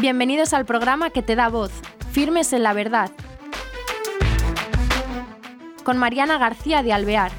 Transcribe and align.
Bienvenidos 0.00 0.54
al 0.54 0.64
programa 0.64 1.10
que 1.10 1.20
te 1.20 1.36
da 1.36 1.50
voz, 1.50 1.70
Firmes 2.10 2.54
en 2.54 2.62
la 2.62 2.72
Verdad, 2.72 3.10
con 5.84 5.98
Mariana 5.98 6.38
García 6.38 6.82
de 6.82 6.94
Alvear. 6.94 7.30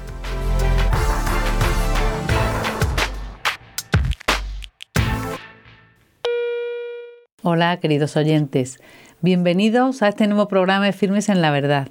Hola, 7.42 7.80
queridos 7.80 8.16
oyentes. 8.16 8.78
Bienvenidos 9.22 10.00
a 10.02 10.08
este 10.08 10.28
nuevo 10.28 10.46
programa 10.46 10.84
de 10.84 10.92
Firmes 10.92 11.28
en 11.30 11.42
la 11.42 11.50
Verdad. 11.50 11.88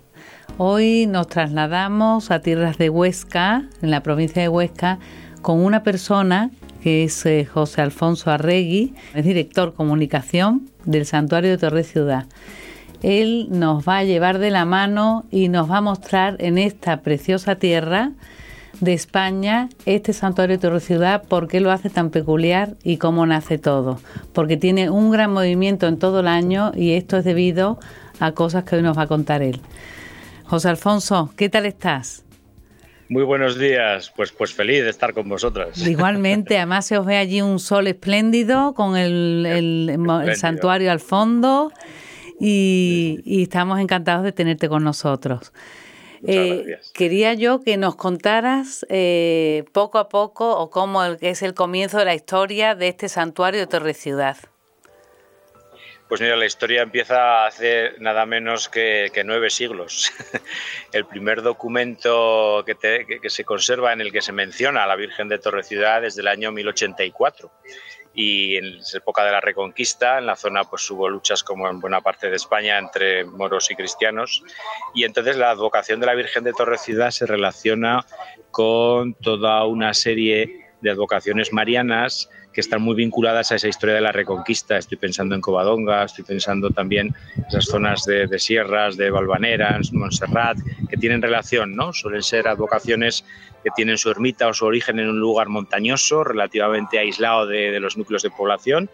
Hoy 0.58 1.06
nos 1.06 1.28
trasladamos 1.28 2.32
a 2.32 2.40
tierras 2.40 2.78
de 2.78 2.90
Huesca, 2.90 3.68
en 3.82 3.92
la 3.92 4.04
provincia 4.04 4.42
de 4.42 4.48
Huesca, 4.48 5.00
con 5.42 5.60
una 5.60 5.84
persona 5.84 6.50
que 6.82 7.04
es 7.04 7.26
eh, 7.26 7.46
José 7.46 7.82
Alfonso 7.82 8.32
Arregui, 8.32 8.94
es 9.14 9.24
director 9.24 9.74
comunicación 9.74 10.70
del 10.86 11.06
Santuario 11.06 11.52
de 11.52 11.58
Torre 11.58 11.84
Ciudad. 11.84 12.26
Él 13.04 13.48
nos 13.50 13.88
va 13.88 14.00
a 14.00 14.04
llevar 14.04 14.40
de 14.40 14.52
la 14.52 14.66
mano 14.66 15.26
y 15.32 15.48
nos 15.50 15.70
va 15.70 15.78
a 15.78 15.82
mostrar 15.82 16.36
en 16.40 16.58
esta 16.58 17.02
preciosa 17.02 17.56
tierra 17.56 18.12
de 18.80 18.94
España 18.94 19.70
este 19.86 20.14
santuario 20.14 20.58
de 20.58 20.62
Torre 20.62 20.80
Ciudad, 20.80 21.24
por 21.24 21.48
qué 21.48 21.60
lo 21.60 21.72
hace 21.72 21.90
tan 21.90 22.10
peculiar 22.10 22.76
y 22.84 22.98
cómo 22.98 23.26
nace 23.26 23.58
todo. 23.58 24.00
Porque 24.34 24.58
tiene 24.58 24.90
un 24.90 25.12
gran 25.12 25.32
movimiento 25.32 25.88
en 25.88 25.98
todo 25.98 26.22
el 26.22 26.28
año 26.28 26.72
y 26.76 26.92
esto 26.94 27.18
es 27.18 27.24
debido 27.24 27.80
a 28.20 28.32
cosas 28.34 28.64
que 28.64 28.76
hoy 28.76 28.82
nos 28.82 28.98
va 28.98 29.04
a 29.04 29.08
contar 29.08 29.42
él. 29.42 29.62
José 30.46 30.70
Alfonso, 30.70 31.32
¿qué 31.36 31.50
tal 31.50 31.66
estás? 31.66 32.24
Muy 33.12 33.24
buenos 33.24 33.60
días, 33.60 34.10
pues, 34.16 34.32
pues 34.32 34.54
feliz 34.54 34.86
de 34.86 34.90
estar 34.90 35.14
con 35.14 35.28
vosotras. 35.28 35.86
Igualmente, 35.86 36.56
además 36.56 36.86
se 36.86 36.98
os 36.98 37.06
ve 37.06 37.18
allí 37.18 37.42
un 37.42 37.60
sol 37.60 37.88
espléndido 37.88 38.74
con 38.74 38.96
el, 38.96 40.34
santuario 40.38 40.90
al 40.94 41.02
fondo 41.02 41.74
y, 42.40 43.22
estamos 43.26 43.82
encantados 43.82 44.24
de 44.24 44.32
tenerte 44.32 44.70
con 44.70 44.86
nosotros. 44.86 45.52
Eh, 46.26 46.78
quería 46.94 47.34
yo 47.34 47.60
que 47.60 47.76
nos 47.76 47.98
contaras 47.98 48.86
eh, 48.88 49.66
poco 49.74 49.98
a 49.98 50.08
poco 50.08 50.58
o 50.58 50.70
cómo 50.70 51.04
es 51.04 51.42
el 51.42 51.54
comienzo 51.54 51.98
de 51.98 52.06
la 52.06 52.16
historia 52.16 52.76
de 52.76 52.88
este 52.88 53.10
santuario 53.10 53.60
de 53.60 53.68
Torre 53.68 53.94
Ciudad. 53.94 54.38
Pues 56.12 56.20
mira, 56.20 56.36
la 56.36 56.46
historia 56.46 56.82
empieza 56.82 57.46
hace 57.46 57.94
nada 58.00 58.26
menos 58.26 58.68
que, 58.68 59.10
nueve 59.24 59.50
siglos. 59.50 60.12
el 60.92 61.06
primer 61.06 61.42
documento 61.42 62.66
que, 62.66 63.30
se 63.30 63.46
conserva 63.46 63.94
en 63.94 64.02
el 64.02 64.12
que 64.12 64.22
se 64.22 64.34
menciona 64.34 64.84
a 64.84 64.88
la 64.88 64.98
Virgen 64.98 65.30
de 65.30 65.40
Torre 65.40 65.64
Ciudad 65.64 66.04
es 66.04 66.18
del 66.18 66.28
año 66.28 66.52
1084 66.52 67.50
y 68.14 68.58
en 68.58 68.80
la 68.80 68.84
época 68.94 69.24
de 69.24 69.32
la 69.32 69.40
Reconquista, 69.40 70.18
en 70.18 70.26
la 70.26 70.36
zona 70.36 70.66
pues 70.66 70.92
hubo 70.92 71.08
luchas 71.08 71.44
como 71.44 71.70
en 71.70 71.80
buena 71.80 72.02
parte 72.02 72.30
de 72.30 72.36
España 72.36 72.78
entre 72.78 73.24
moros 73.24 73.72
y 73.72 73.76
cristianos 73.76 74.44
y 74.94 75.06
entonces 75.06 75.38
la 75.38 75.52
advocación 75.52 76.02
de 76.02 76.08
la 76.08 76.14
Virgen 76.14 76.44
de 76.44 76.52
Torre 76.52 76.78
Ciudad 76.78 77.12
se 77.12 77.26
relaciona 77.26 78.06
con 78.52 79.14
toda 79.14 79.64
una 79.64 79.94
serie 79.94 80.71
de 80.82 80.92
advocaciones 80.92 81.54
marianas 81.54 82.30
que 82.52 82.62
están 82.62 82.82
muy 82.82 82.96
vinculadas 82.96 83.52
a 83.52 83.56
esa 83.56 83.68
historia 83.68 83.96
de 83.96 84.02
la 84.02 84.12
reconquista. 84.12 84.78
Estoy 84.78 84.98
pensando 84.98 85.36
en 85.36 85.42
Covadonga, 85.42 86.04
estoy 86.04 86.26
pensando 86.26 86.70
también 86.72 87.16
en 87.36 87.46
esas 87.46 87.66
zonas 87.66 88.04
de, 88.06 88.28
sierras, 88.40 88.98
de 88.98 89.10
Valvanera, 89.10 89.78
en 89.78 89.98
Montserrat, 89.98 90.58
que 90.90 90.98
tienen 90.98 91.22
relación, 91.22 91.76
¿no? 91.76 91.94
Suelen 91.94 92.24
ser 92.24 92.48
advocaciones 92.48 93.24
que 93.64 93.70
tienen 93.76 93.98
su 93.98 94.10
ermita 94.10 94.48
o 94.48 94.54
su 94.54 94.66
origen 94.66 95.00
en 95.00 95.10
un 95.10 95.20
lugar 95.20 95.48
montañoso, 95.48 96.24
relativamente 96.24 97.00
aislado 97.00 97.46
de, 97.46 97.80
los 97.80 97.96
núcleos 97.96 98.24
de 98.24 98.32
población 98.32 98.90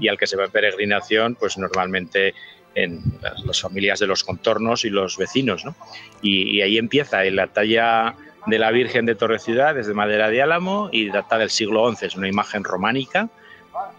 y 0.00 0.08
al 0.08 0.16
que 0.16 0.26
se 0.26 0.36
va 0.36 0.44
en 0.44 0.50
peregrinación, 0.50 1.34
pues 1.34 1.58
normalmente 1.58 2.34
en 2.74 3.02
las, 3.44 3.60
familias 3.60 3.98
de 3.98 4.06
los 4.06 4.24
contornos 4.24 4.84
y 4.84 4.90
los 4.90 5.18
vecinos, 5.18 5.64
¿no? 5.64 5.74
Y, 6.22 6.56
y 6.56 6.62
ahí 6.62 6.78
empieza 6.78 7.24
en 7.24 7.36
la 7.36 7.48
talla 7.48 8.14
de 8.46 8.58
la 8.58 8.70
Virgen 8.70 9.06
de 9.06 9.14
Torre 9.14 9.38
Ciudad, 9.38 9.74
desde 9.74 9.94
madera 9.94 10.28
de 10.28 10.42
álamo 10.42 10.88
y 10.92 11.08
data 11.10 11.38
del 11.38 11.50
siglo 11.50 11.90
XI. 11.92 12.06
Es 12.06 12.16
una 12.16 12.28
imagen 12.28 12.64
románica 12.64 13.28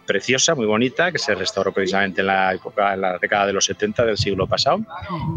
preciosa, 0.05 0.53
muy 0.55 0.65
bonita, 0.65 1.11
que 1.11 1.17
se 1.17 1.33
restauró 1.33 1.71
precisamente 1.71 2.21
en 2.21 2.27
la 2.27 2.53
época, 2.53 2.93
en 2.93 3.01
la 3.01 3.17
década 3.17 3.47
de 3.47 3.53
los 3.53 3.65
70 3.65 4.05
del 4.05 4.17
siglo 4.17 4.47
pasado, 4.47 4.81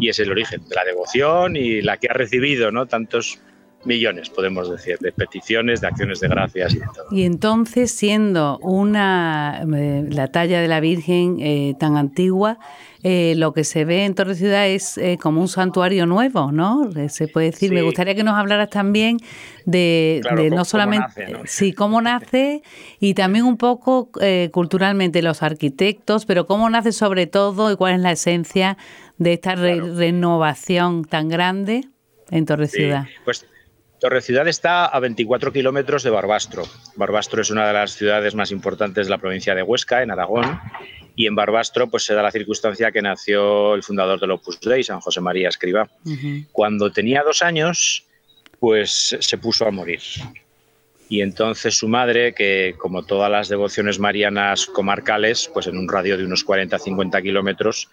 y 0.00 0.08
es 0.08 0.18
el 0.18 0.30
origen 0.30 0.68
de 0.68 0.74
la 0.74 0.84
devoción 0.84 1.56
y 1.56 1.80
la 1.82 1.96
que 1.96 2.08
ha 2.10 2.12
recibido 2.12 2.70
¿no? 2.70 2.86
tantos 2.86 3.38
millones, 3.84 4.30
podemos 4.30 4.70
decir, 4.70 4.98
de 4.98 5.12
peticiones, 5.12 5.80
de 5.80 5.86
acciones 5.86 6.20
de 6.20 6.28
gracias 6.28 6.74
y 6.74 6.78
de 6.78 6.86
todo. 6.86 7.06
Y 7.10 7.24
entonces, 7.24 7.92
siendo 7.92 8.58
una 8.58 9.64
eh, 9.74 10.04
la 10.10 10.28
talla 10.28 10.60
de 10.60 10.68
la 10.68 10.80
Virgen 10.80 11.38
eh, 11.40 11.74
tan 11.78 11.96
antigua, 11.96 12.58
eh, 13.02 13.34
lo 13.36 13.52
que 13.52 13.62
se 13.62 13.84
ve 13.84 14.04
en 14.04 14.14
Torre 14.14 14.34
Ciudad 14.34 14.66
es 14.66 14.98
como 15.20 15.40
un 15.40 15.46
santuario 15.46 16.06
nuevo, 16.06 16.50
¿no? 16.50 16.90
Se 17.08 17.28
puede 17.28 17.52
decir. 17.52 17.72
Me 17.72 17.82
gustaría 17.82 18.16
que 18.16 18.24
nos 18.24 18.34
hablaras 18.34 18.68
también 18.70 19.18
de, 19.64 20.22
no 20.50 20.64
solamente 20.64 21.26
cómo 21.26 21.42
sí 21.44 21.72
cómo 21.72 22.02
nace 22.02 22.62
y 22.98 23.14
también 23.14 23.44
un 23.44 23.58
poco 23.58 24.10
culturalmente 24.50 25.22
los 25.22 25.44
arquitectos, 25.44 26.26
pero 26.26 26.48
cómo 26.48 26.68
nace 26.68 26.90
sobre 26.90 27.28
todo 27.28 27.70
y 27.70 27.76
cuál 27.76 27.94
es 27.94 28.00
la 28.00 28.10
esencia 28.10 28.76
de 29.18 29.34
esta 29.34 29.54
renovación 29.54 31.04
tan 31.04 31.28
grande 31.28 31.84
en 32.30 32.44
Torre 32.44 32.66
Ciudad. 32.66 33.06
Pues 33.24 33.46
Torre 34.00 34.20
Ciudad 34.20 34.46
está 34.46 34.86
a 34.86 35.00
24 35.00 35.52
kilómetros 35.52 36.02
de 36.02 36.10
Barbastro. 36.10 36.64
Barbastro 36.96 37.40
es 37.40 37.50
una 37.50 37.66
de 37.66 37.72
las 37.72 37.92
ciudades 37.92 38.34
más 38.34 38.50
importantes 38.50 39.06
de 39.06 39.10
la 39.10 39.18
provincia 39.18 39.54
de 39.54 39.62
Huesca, 39.62 40.02
en 40.02 40.10
Aragón, 40.10 40.60
y 41.14 41.26
en 41.26 41.34
Barbastro 41.34 41.88
pues, 41.88 42.04
se 42.04 42.14
da 42.14 42.22
la 42.22 42.30
circunstancia 42.30 42.92
que 42.92 43.00
nació 43.00 43.74
el 43.74 43.82
fundador 43.82 44.20
del 44.20 44.32
Opus 44.32 44.60
Dei, 44.60 44.84
San 44.84 45.00
José 45.00 45.20
María 45.20 45.48
Escriba. 45.48 45.88
Cuando 46.52 46.92
tenía 46.92 47.22
dos 47.22 47.40
años, 47.40 48.04
pues 48.60 49.16
se 49.18 49.38
puso 49.38 49.66
a 49.66 49.70
morir. 49.70 50.00
Y 51.08 51.20
entonces 51.20 51.76
su 51.76 51.88
madre, 51.88 52.34
que 52.34 52.74
como 52.78 53.04
todas 53.04 53.30
las 53.30 53.48
devociones 53.48 53.98
marianas 53.98 54.66
comarcales, 54.66 55.48
pues 55.54 55.68
en 55.68 55.78
un 55.78 55.88
radio 55.88 56.18
de 56.18 56.24
unos 56.24 56.44
40-50 56.44 57.22
kilómetros 57.22 57.88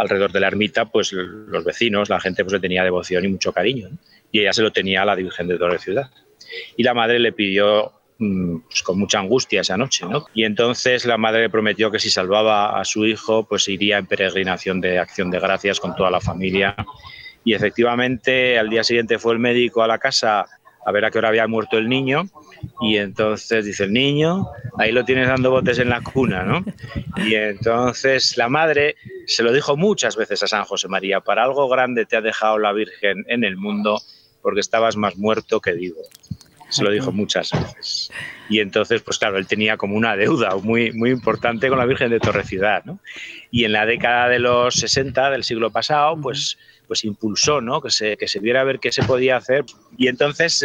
alrededor 0.00 0.32
de 0.32 0.40
la 0.40 0.48
ermita, 0.48 0.86
pues 0.86 1.12
los 1.12 1.64
vecinos, 1.64 2.08
la 2.08 2.20
gente 2.20 2.44
pues 2.44 2.54
le 2.54 2.60
tenía 2.60 2.84
devoción 2.84 3.24
y 3.24 3.28
mucho 3.28 3.52
cariño 3.52 3.90
y 4.32 4.40
ella 4.40 4.52
se 4.52 4.62
lo 4.62 4.72
tenía 4.72 5.02
a 5.02 5.04
la 5.04 5.14
Virgen 5.14 5.48
de 5.48 5.58
Torre 5.58 5.78
Ciudad. 5.78 6.10
Y 6.76 6.82
la 6.82 6.94
madre 6.94 7.18
le 7.18 7.32
pidió 7.32 7.92
mm, 8.18 8.58
pues, 8.68 8.82
con 8.82 8.98
mucha 8.98 9.18
angustia 9.18 9.60
esa 9.60 9.76
noche, 9.76 10.06
¿no? 10.06 10.26
Y 10.34 10.44
entonces 10.44 11.04
la 11.04 11.18
madre 11.18 11.42
le 11.42 11.50
prometió 11.50 11.90
que 11.90 11.98
si 11.98 12.10
salvaba 12.10 12.80
a 12.80 12.84
su 12.84 13.06
hijo, 13.06 13.46
pues 13.46 13.68
iría 13.68 13.98
en 13.98 14.06
peregrinación 14.06 14.80
de 14.80 14.98
acción 14.98 15.30
de 15.30 15.40
gracias 15.40 15.80
con 15.80 15.94
toda 15.94 16.10
la 16.10 16.20
familia. 16.20 16.74
Y 17.44 17.54
efectivamente, 17.54 18.58
al 18.58 18.68
día 18.68 18.84
siguiente 18.84 19.18
fue 19.18 19.32
el 19.32 19.38
médico 19.38 19.82
a 19.82 19.86
la 19.86 19.98
casa 19.98 20.46
a 20.84 20.92
ver 20.92 21.04
a 21.04 21.10
qué 21.10 21.18
hora 21.18 21.28
había 21.28 21.46
muerto 21.46 21.78
el 21.78 21.88
niño. 21.88 22.24
Y 22.80 22.96
entonces 22.96 23.64
dice 23.64 23.84
el 23.84 23.92
niño, 23.92 24.46
ahí 24.78 24.92
lo 24.92 25.04
tienes 25.04 25.28
dando 25.28 25.50
botes 25.50 25.78
en 25.78 25.88
la 25.88 26.00
cuna, 26.00 26.42
¿no? 26.44 26.64
Y 27.24 27.34
entonces 27.34 28.36
la 28.36 28.48
madre 28.48 28.96
se 29.26 29.42
lo 29.42 29.52
dijo 29.52 29.76
muchas 29.76 30.16
veces 30.16 30.42
a 30.42 30.46
San 30.46 30.64
José 30.64 30.88
María, 30.88 31.20
para 31.20 31.44
algo 31.44 31.68
grande 31.68 32.06
te 32.06 32.16
ha 32.16 32.20
dejado 32.20 32.58
la 32.58 32.72
Virgen 32.72 33.24
en 33.28 33.44
el 33.44 33.56
mundo 33.56 34.00
porque 34.42 34.60
estabas 34.60 34.96
más 34.96 35.16
muerto 35.16 35.60
que 35.60 35.72
vivo. 35.72 36.00
Se 36.70 36.84
lo 36.84 36.90
dijo 36.90 37.12
muchas 37.12 37.50
veces. 37.50 38.10
Y 38.48 38.60
entonces, 38.60 39.02
pues 39.02 39.18
claro, 39.18 39.38
él 39.38 39.46
tenía 39.46 39.76
como 39.76 39.96
una 39.96 40.16
deuda 40.16 40.56
muy, 40.56 40.92
muy 40.92 41.10
importante 41.10 41.68
con 41.68 41.78
la 41.78 41.84
Virgen 41.84 42.10
de 42.10 42.20
Torre 42.20 42.44
Ciudad, 42.44 42.84
¿no? 42.84 43.00
Y 43.50 43.64
en 43.64 43.72
la 43.72 43.86
década 43.86 44.28
de 44.28 44.38
los 44.38 44.74
60 44.76 45.30
del 45.30 45.44
siglo 45.44 45.70
pasado, 45.70 46.16
pues, 46.20 46.58
pues 46.86 47.04
impulsó, 47.04 47.60
¿no? 47.60 47.80
Que 47.80 47.90
se, 47.90 48.16
que 48.16 48.28
se 48.28 48.38
viera 48.38 48.60
a 48.60 48.64
ver 48.64 48.78
qué 48.78 48.92
se 48.92 49.02
podía 49.02 49.36
hacer. 49.36 49.64
Y 49.98 50.08
entonces, 50.08 50.64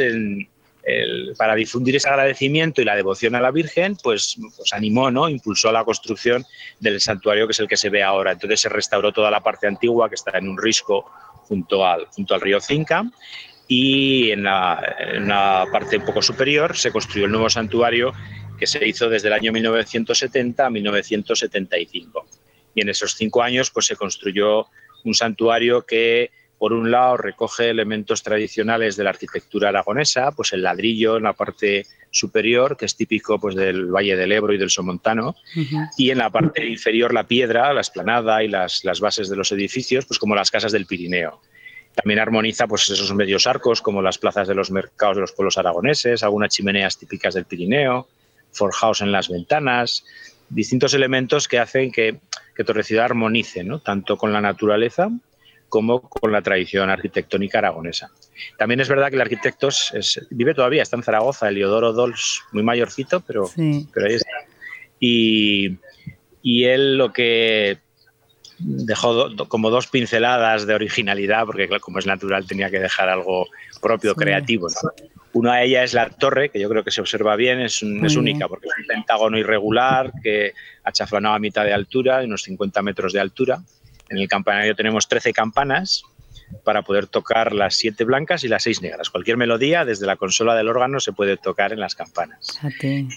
para 1.38 1.56
difundir 1.56 1.96
ese 1.96 2.08
agradecimiento 2.08 2.82
y 2.82 2.86
la 2.86 2.96
devoción 2.96 3.36
a 3.36 3.42
la 3.42 3.52
Virgen, 3.52 3.98
pues, 4.02 4.38
pues 4.56 4.74
animó, 4.74 5.10
¿no? 5.10 5.28
Impulsó 5.28 5.72
la 5.72 5.84
construcción 5.84 6.46
del 6.80 7.02
santuario 7.02 7.48
que 7.48 7.52
es 7.52 7.60
el 7.60 7.68
que 7.68 7.78
se 7.78 7.90
ve 7.90 8.04
ahora. 8.04 8.32
Entonces 8.32 8.62
se 8.62 8.70
restauró 8.70 9.12
toda 9.12 9.32
la 9.32 9.42
parte 9.42 9.68
antigua 9.68 10.10
que 10.10 10.16
está 10.16 10.38
en 10.38 10.48
un 10.48 10.58
risco 10.58 11.06
junto 11.48 11.86
al, 11.86 12.06
junto 12.08 12.36
al 12.36 12.42
río 12.42 12.60
Cinca 12.60 13.04
y 13.68 14.32
en 14.32 14.44
la, 14.44 15.68
parte 15.72 15.98
un 15.98 16.06
poco 16.06 16.22
superior 16.22 16.78
se 16.78 16.92
construyó 16.92 17.26
el 17.26 17.32
nuevo 17.32 17.50
santuario 17.50 18.14
que 18.60 18.68
se 18.68 18.88
hizo 18.88 19.10
desde 19.10 19.28
el 19.28 19.34
año 19.34 19.52
1970 19.52 20.66
a 20.66 20.70
1975. 20.70 22.26
Y 22.74 22.82
en 22.82 22.90
esos 22.90 23.16
cinco 23.16 23.42
años 23.42 23.72
pues, 23.72 23.88
se 23.88 23.96
construyó 23.96 24.68
un 25.04 25.14
santuario 25.14 25.86
que, 25.86 26.32
por 26.58 26.74
un 26.74 26.90
lado, 26.90 27.18
recoge 27.18 27.70
elementos 27.70 28.24
tradicionales 28.24 28.96
de 28.96 29.04
la 29.04 29.10
arquitectura 29.12 29.70
aragonesa, 29.70 30.32
pues 30.32 30.54
el 30.54 30.64
ladrillo 30.64 31.18
en 31.18 31.24
la 31.24 31.34
parte 31.34 31.86
superior, 32.12 32.78
que 32.78 32.86
es 32.86 32.96
típico 32.96 33.40
pues, 33.40 33.56
del 33.56 33.88
Valle 33.88 34.16
del 34.16 34.32
Ebro 34.32 34.54
y 34.54 34.58
del 34.58 34.70
Somontano, 34.70 35.36
y 35.98 36.12
en 36.12 36.18
la 36.18 36.30
parte 36.30 36.66
inferior 36.66 37.14
la 37.14 37.28
piedra, 37.28 37.74
la 37.74 37.82
esplanada 37.82 38.42
y 38.44 38.48
las, 38.48 38.86
las 38.86 39.02
bases 39.02 39.30
de 39.30 39.36
los 39.36 39.52
edificios, 39.52 40.06
pues 40.06 40.18
como 40.18 40.34
las 40.34 40.50
casas 40.50 40.72
del 40.72 40.86
Pirineo. 40.86 41.42
También 41.96 42.20
armoniza 42.20 42.68
pues, 42.68 42.90
esos 42.90 43.14
medios 43.14 43.48
arcos 43.48 43.82
como 43.82 44.02
las 44.02 44.18
plazas 44.18 44.48
de 44.48 44.56
los 44.56 44.72
mercados 44.72 45.18
de 45.18 45.22
los 45.22 45.32
pueblos 45.32 45.58
aragoneses, 45.58 46.24
algunas 46.24 46.54
chimeneas 46.54 46.98
típicas 46.98 47.34
del 47.34 47.46
Pirineo, 47.46 48.08
forjaos 48.52 49.02
en 49.02 49.12
las 49.12 49.30
ventanas 49.30 50.04
distintos 50.50 50.94
elementos 50.94 51.48
que 51.48 51.60
hacen 51.60 51.92
que, 51.92 52.20
que 52.56 52.64
Torrecida 52.64 53.06
armonice, 53.06 53.64
¿no? 53.64 53.80
tanto 53.80 54.18
con 54.18 54.32
la 54.32 54.42
naturaleza 54.42 55.10
como 55.70 56.02
con 56.02 56.32
la 56.32 56.42
tradición 56.42 56.90
arquitectónica 56.90 57.58
aragonesa. 57.58 58.12
También 58.58 58.80
es 58.80 58.88
verdad 58.88 59.10
que 59.10 59.16
el 59.16 59.22
arquitecto 59.22 59.70
vive 60.30 60.54
todavía, 60.54 60.84
está 60.84 60.96
en 60.96 61.04
Zaragoza, 61.04 61.50
Eliodoro 61.50 61.92
Dols, 61.92 62.42
muy 62.52 62.64
mayorcito, 62.64 63.22
pero, 63.22 63.50
pero 63.94 64.06
ahí 64.06 64.14
está. 64.14 64.32
Y, 65.00 65.78
y 66.42 66.66
él 66.66 66.98
lo 66.98 67.12
que 67.12 67.80
dejó 68.60 69.30
como 69.48 69.70
dos 69.70 69.88
pinceladas 69.88 70.66
de 70.66 70.74
originalidad, 70.74 71.46
porque 71.46 71.68
como 71.80 72.00
es 72.00 72.06
natural 72.06 72.46
tenía 72.46 72.70
que 72.70 72.80
dejar 72.80 73.10
algo 73.10 73.48
propio, 73.82 74.16
creativo. 74.16 74.68
Una 75.34 75.58
de 75.58 75.66
ellas 75.66 75.84
es 75.86 75.94
la 75.94 76.10
torre, 76.10 76.50
que 76.50 76.60
yo 76.60 76.70
creo 76.70 76.84
que 76.84 76.92
se 76.92 77.02
observa 77.02 77.36
bien, 77.36 77.60
es, 77.60 77.84
es 77.84 78.16
única, 78.16 78.48
porque 78.48 78.68
es 78.68 78.74
un 78.78 78.88
pentágono 78.88 79.38
irregular 79.38 80.12
que 80.24 80.54
achaflanado 80.84 81.36
a 81.36 81.40
mitad 81.40 81.66
de 81.66 81.74
altura, 81.74 82.22
unos 82.24 82.44
50 82.44 82.82
metros 82.82 83.12
de 83.12 83.20
altura. 83.20 83.60
En 84.10 84.18
el 84.18 84.28
campanario 84.28 84.76
tenemos 84.76 85.08
13 85.08 85.34
campanas 85.34 86.04
para 86.64 86.82
poder 86.82 87.08
tocar 87.08 87.54
las 87.54 87.76
siete 87.76 88.04
blancas 88.04 88.44
y 88.44 88.48
las 88.48 88.64
seis 88.64 88.82
negras. 88.82 89.10
Cualquier 89.10 89.38
melodía 89.38 89.86
desde 89.86 90.06
la 90.06 90.16
consola 90.16 90.56
del 90.56 90.68
órgano 90.68 91.00
se 91.00 91.14
puede 91.14 91.38
tocar 91.38 91.74
en 91.74 91.80
las 91.80 91.96
campanas. 91.96 92.60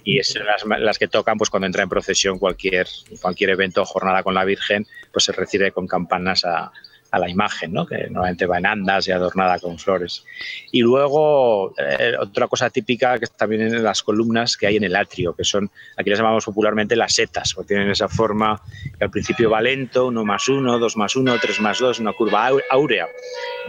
Y 0.04 0.16
las, 0.16 0.64
las, 0.64 0.98
que 0.98 1.08
tocan 1.08 1.38
pues 1.38 1.50
cuando 1.50 1.66
entra 1.66 1.82
en 1.82 1.88
procesión 1.88 2.38
cualquier, 2.38 2.86
cualquier 3.20 3.50
evento 3.50 3.82
o 3.82 3.84
jornada 3.84 4.22
con 4.22 4.34
la 4.34 4.44
Virgen, 4.44 4.86
pues 5.12 5.24
se 5.24 5.32
recibe 5.32 5.72
con 5.72 5.86
campanas 5.86 6.44
a, 6.44 6.72
a 7.10 7.18
la 7.18 7.28
imagen, 7.28 7.72
¿no? 7.72 7.86
que 7.86 7.96
normalmente 8.10 8.46
va 8.46 8.58
en 8.58 8.66
andas 8.66 9.08
y 9.08 9.12
adornada 9.12 9.58
con 9.58 9.78
flores. 9.78 10.24
Y 10.72 10.82
luego, 10.82 11.74
eh, 11.78 12.14
otra 12.18 12.48
cosa 12.48 12.68
típica 12.70 13.18
que 13.18 13.26
también 13.26 13.62
en 13.62 13.82
las 13.82 14.02
columnas 14.02 14.56
que 14.56 14.66
hay 14.66 14.76
en 14.76 14.84
el 14.84 14.94
atrio, 14.94 15.34
que 15.34 15.44
son, 15.44 15.70
aquí 15.96 16.10
las 16.10 16.18
llamamos 16.18 16.44
popularmente 16.44 16.96
las 16.96 17.14
setas, 17.14 17.54
porque 17.54 17.68
tienen 17.68 17.90
esa 17.90 18.08
forma 18.08 18.60
que 18.98 19.04
al 19.04 19.10
principio 19.10 19.50
va 19.50 19.60
lento, 19.62 20.08
uno 20.08 20.24
más 20.24 20.48
uno, 20.48 20.78
dos 20.78 20.96
más 20.96 21.16
uno, 21.16 21.36
tres 21.40 21.60
más 21.60 21.78
dos, 21.78 21.98
una 21.98 22.12
curva 22.12 22.50
áurea 22.70 23.06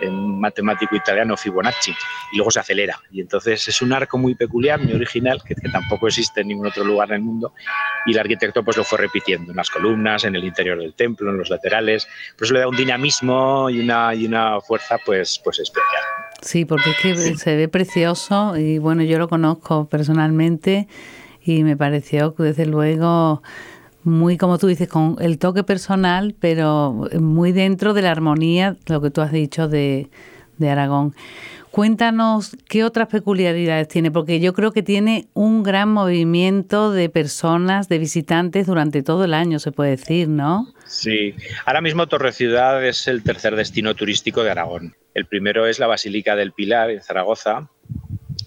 de 0.02 0.10
un 0.10 0.40
matemático 0.40 0.96
italiano 0.96 1.38
Fibonacci, 1.38 1.92
y 2.34 2.38
luego 2.38 2.52
se 2.52 2.60
acelera. 2.60 3.00
Y 3.12 3.22
entonces 3.22 3.68
es 3.68 3.82
un 3.82 3.94
arco 3.94 4.18
muy 4.18 4.36
peculiar, 4.36 4.82
muy 4.82 4.94
original, 4.94 5.42
que, 5.44 5.56
tampoco 5.56 6.08
existe 6.08 6.42
en 6.42 6.48
ningún 6.50 6.68
otro 6.68 6.84
lugar 6.84 7.10
en 7.10 7.16
el 7.16 7.22
mundo, 7.22 7.54
y 8.06 8.12
el 8.12 8.20
arquitecto 8.20 8.64
pues 8.64 8.76
lo 8.76 8.84
fue 8.84 8.98
repitiendo 8.98 9.52
en 9.52 9.58
las 9.58 9.70
columnas, 9.70 10.26
en 10.26 10.36
el 10.36 10.44
interior 10.44 10.78
del 10.78 10.94
templo, 10.94 11.30
en 11.30 11.38
los 11.38 11.50
laterales, 11.50 12.08
por 12.38 12.46
eso 12.46 12.54
le 12.54 12.62
da 12.62 12.68
un 12.68 12.76
dinamismo 12.76 13.29
y 13.70 13.80
una, 13.80 14.14
y 14.16 14.26
una 14.26 14.60
fuerza 14.62 14.98
pues, 15.06 15.40
pues 15.44 15.60
especial. 15.60 16.04
Sí, 16.42 16.66
porque 16.66 16.92
es 16.92 16.98
que 16.98 17.36
se 17.38 17.56
ve 17.56 17.68
precioso 17.68 18.58
y 18.58 18.78
bueno, 18.78 19.04
yo 19.04 19.20
lo 19.20 19.28
conozco 19.28 19.90
personalmente 19.90 20.88
y 21.44 21.64
me 21.64 21.76
pareció 21.76 22.34
desde 22.38 22.66
luego 22.66 23.42
muy, 24.04 24.38
como 24.38 24.58
tú 24.58 24.68
dices, 24.68 24.88
con 24.88 25.18
el 25.20 25.38
toque 25.38 25.64
personal, 25.64 26.36
pero 26.40 27.08
muy 27.20 27.52
dentro 27.52 27.94
de 27.94 28.02
la 28.02 28.12
armonía, 28.12 28.78
lo 28.88 29.02
que 29.02 29.12
tú 29.12 29.22
has 29.22 29.32
dicho 29.32 29.68
de, 29.68 30.10
de 30.58 30.70
Aragón. 30.70 31.14
Cuéntanos 31.72 32.58
qué 32.68 32.84
otras 32.84 33.08
peculiaridades 33.08 33.88
tiene, 33.88 34.12
porque 34.12 34.40
yo 34.40 34.54
creo 34.54 34.72
que 34.72 34.82
tiene 34.82 35.28
un 35.34 35.62
gran 35.64 35.90
movimiento 35.90 36.92
de 36.92 37.10
personas, 37.10 37.90
de 37.90 38.00
visitantes 38.00 38.66
durante 38.68 39.04
todo 39.04 39.26
el 39.26 39.34
año, 39.34 39.60
se 39.60 39.72
puede 39.72 39.92
decir, 39.92 40.28
¿no? 40.28 40.74
Sí, 40.88 41.36
ahora 41.66 41.82
mismo 41.82 42.08
Torre 42.08 42.32
Ciudad 42.32 42.84
es 42.84 43.08
el 43.08 43.22
tercer 43.24 43.56
destino 43.56 43.94
turístico 43.96 44.44
de 44.44 44.50
Aragón. 44.50 44.96
El 45.14 45.26
primero 45.26 45.68
es 45.68 45.78
la 45.78 45.88
Basílica 45.88 46.36
del 46.36 46.54
Pilar 46.54 46.90
en 46.90 47.02
Zaragoza, 47.02 47.70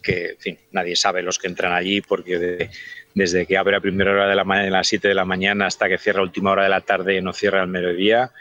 que 0.03 0.31
en 0.31 0.39
fin, 0.39 0.59
nadie 0.73 0.97
sabe 0.97 1.23
los 1.23 1.39
que 1.39 1.47
entran 1.47 1.73
allí 1.73 2.01
porque 2.01 2.71
desde 3.15 3.47
que 3.47 3.57
abre 3.57 3.77
a 3.77 3.81
primera 3.81 4.11
hora 4.11 4.29
de 4.29 4.35
la 4.35 4.45
mañana, 4.45 4.69
a 4.69 4.79
las 4.79 4.89
7 4.89 5.07
de 5.07 5.15
la 5.15 5.25
mañana, 5.25 5.67
hasta 5.67 5.89
que 5.89 5.99
cierra 5.99 6.21
a 6.21 6.25
última 6.25 6.51
hora 6.51 6.65
de 6.65 6.71
la 6.71 6.81
tarde 6.81 7.21
no 7.23 7.33
cierra 7.33 7.63
al 7.63 7.69
mediodía, 7.69 8.33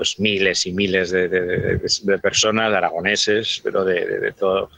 pues 0.00 0.18
miles 0.18 0.64
y 0.64 0.72
miles 0.72 1.10
de, 1.10 1.78
personas, 2.22 2.70
de 2.70 2.76
aragoneses, 2.78 3.60
pero 3.62 3.84
de, 3.84 4.32
todo, 4.32 4.70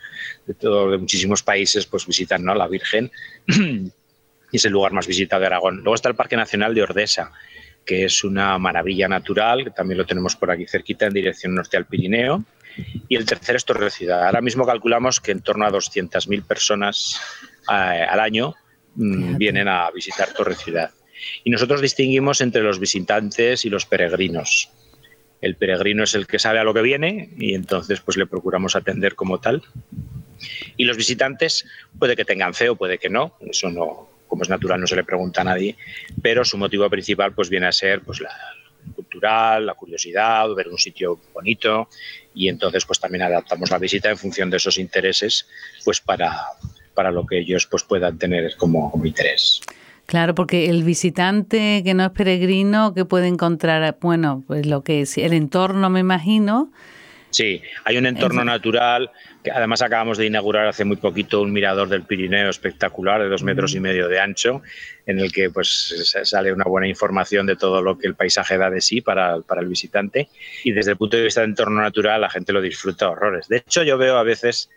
de 0.44 0.54
todo, 0.54 0.90
de 0.90 0.98
muchísimos 0.98 1.44
países, 1.44 1.86
pues 1.86 2.08
visitan 2.08 2.44
¿no? 2.44 2.56
la 2.56 2.66
Virgen 2.66 3.08
y 3.46 3.92
es 4.52 4.64
el 4.64 4.72
lugar 4.72 4.90
más 4.90 5.06
visitado 5.06 5.38
de 5.38 5.46
Aragón. 5.46 5.76
Luego 5.76 5.94
está 5.94 6.08
el 6.08 6.16
Parque 6.16 6.34
Nacional 6.36 6.74
de 6.74 6.82
Ordesa, 6.82 7.30
que 7.86 8.04
es 8.04 8.24
una 8.24 8.58
maravilla 8.58 9.06
natural, 9.06 9.62
que 9.62 9.70
también 9.70 9.98
lo 9.98 10.06
tenemos 10.06 10.34
por 10.34 10.50
aquí 10.50 10.66
cerquita 10.66 11.06
en 11.06 11.12
dirección 11.12 11.54
norte 11.54 11.76
al 11.76 11.86
Pirineo. 11.86 12.44
Y 13.06 13.14
el 13.14 13.24
tercero 13.24 13.58
es 13.58 13.64
Torre 13.64 13.90
Ciudad. 13.90 14.26
Ahora 14.26 14.40
mismo 14.40 14.66
calculamos 14.66 15.20
que 15.20 15.30
en 15.30 15.42
torno 15.42 15.64
a 15.64 15.70
200.000 15.70 16.44
personas 16.44 17.20
eh, 17.70 18.06
al 18.10 18.18
año 18.18 18.56
mm, 18.96 19.36
vienen 19.36 19.68
a 19.68 19.88
visitar 19.92 20.32
Torre 20.34 20.56
Ciudad. 20.56 20.90
Y 21.44 21.50
nosotros 21.50 21.80
distinguimos 21.80 22.40
entre 22.40 22.62
los 22.62 22.80
visitantes 22.80 23.64
y 23.64 23.70
los 23.70 23.86
peregrinos 23.86 24.68
el 25.42 25.56
peregrino 25.56 26.04
es 26.04 26.14
el 26.14 26.26
que 26.26 26.38
sabe 26.38 26.60
a 26.60 26.64
lo 26.64 26.72
que 26.72 26.80
viene 26.82 27.30
y 27.36 27.54
entonces 27.54 28.00
pues 28.00 28.16
le 28.16 28.26
procuramos 28.26 28.76
atender 28.76 29.14
como 29.14 29.40
tal. 29.40 29.62
Y 30.76 30.84
los 30.84 30.96
visitantes 30.96 31.66
puede 31.98 32.16
que 32.16 32.24
tengan 32.24 32.54
fe 32.54 32.70
o 32.70 32.76
puede 32.76 32.98
que 32.98 33.10
no, 33.10 33.36
eso 33.40 33.68
no, 33.68 34.08
como 34.28 34.44
es 34.44 34.48
natural 34.48 34.80
no 34.80 34.86
se 34.86 34.96
le 34.96 35.04
pregunta 35.04 35.42
a 35.42 35.44
nadie, 35.44 35.76
pero 36.22 36.44
su 36.44 36.56
motivo 36.56 36.88
principal 36.88 37.34
pues 37.34 37.50
viene 37.50 37.66
a 37.66 37.72
ser 37.72 38.00
pues 38.02 38.20
la 38.20 38.34
cultural, 38.94 39.66
la 39.66 39.74
curiosidad, 39.74 40.48
ver 40.54 40.68
un 40.68 40.78
sitio 40.78 41.20
bonito 41.34 41.88
y 42.34 42.48
entonces 42.48 42.86
pues 42.86 43.00
también 43.00 43.22
adaptamos 43.22 43.70
la 43.70 43.78
visita 43.78 44.10
en 44.10 44.16
función 44.16 44.48
de 44.48 44.56
esos 44.56 44.78
intereses 44.78 45.48
pues 45.84 46.00
para, 46.00 46.40
para 46.94 47.10
lo 47.10 47.26
que 47.26 47.38
ellos 47.38 47.66
pues 47.66 47.82
puedan 47.82 48.16
tener 48.16 48.56
como 48.56 48.92
interés. 49.04 49.60
Claro, 50.06 50.34
porque 50.34 50.68
el 50.68 50.82
visitante 50.82 51.82
que 51.84 51.94
no 51.94 52.04
es 52.04 52.10
peregrino, 52.10 52.92
que 52.94 53.04
puede 53.04 53.28
encontrar, 53.28 53.96
bueno, 54.00 54.44
pues 54.46 54.66
lo 54.66 54.82
que 54.82 55.02
es 55.02 55.16
el 55.16 55.32
entorno, 55.32 55.88
me 55.90 56.00
imagino. 56.00 56.70
Sí, 57.32 57.62
hay 57.84 57.96
un 57.96 58.04
entorno 58.04 58.44
natural, 58.44 59.10
que 59.42 59.50
además 59.50 59.80
acabamos 59.80 60.18
de 60.18 60.26
inaugurar 60.26 60.66
hace 60.66 60.84
muy 60.84 60.98
poquito 60.98 61.40
un 61.40 61.50
mirador 61.50 61.88
del 61.88 62.02
Pirineo 62.02 62.50
espectacular 62.50 63.22
de 63.22 63.28
dos 63.30 63.42
metros 63.42 63.74
y 63.74 63.80
medio 63.80 64.06
de 64.06 64.20
ancho, 64.20 64.60
en 65.06 65.18
el 65.18 65.32
que 65.32 65.48
pues 65.48 66.12
sale 66.24 66.52
una 66.52 66.64
buena 66.64 66.88
información 66.88 67.46
de 67.46 67.56
todo 67.56 67.80
lo 67.80 67.96
que 67.96 68.06
el 68.06 68.16
paisaje 68.16 68.58
da 68.58 68.68
de 68.68 68.82
sí 68.82 69.00
para, 69.00 69.40
para 69.40 69.62
el 69.62 69.66
visitante. 69.66 70.28
Y 70.62 70.72
desde 70.72 70.90
el 70.90 70.98
punto 70.98 71.16
de 71.16 71.22
vista 71.22 71.40
del 71.40 71.50
entorno 71.50 71.80
natural, 71.80 72.20
la 72.20 72.28
gente 72.28 72.52
lo 72.52 72.60
disfruta 72.60 73.06
a 73.06 73.10
horrores. 73.12 73.48
De 73.48 73.56
hecho, 73.56 73.82
yo 73.82 73.96
veo 73.96 74.18
a 74.18 74.24
veces 74.24 74.68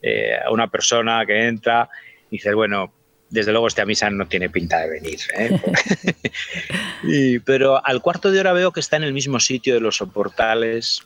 eh, 0.00 0.32
a 0.42 0.50
una 0.50 0.68
persona 0.68 1.26
que 1.26 1.46
entra 1.46 1.90
y 2.30 2.36
dice, 2.36 2.54
bueno, 2.54 2.94
desde 3.30 3.52
luego 3.52 3.66
este 3.66 3.84
misa 3.84 4.10
no 4.10 4.26
tiene 4.26 4.50
pinta 4.50 4.80
de 4.80 4.90
venir. 4.90 5.18
¿eh? 5.36 7.40
pero 7.44 7.84
al 7.84 8.00
cuarto 8.00 8.30
de 8.30 8.40
hora 8.40 8.52
veo 8.52 8.72
que 8.72 8.80
está 8.80 8.96
en 8.96 9.04
el 9.04 9.12
mismo 9.12 9.40
sitio 9.40 9.74
de 9.74 9.80
los 9.80 9.96
soportales, 9.96 11.02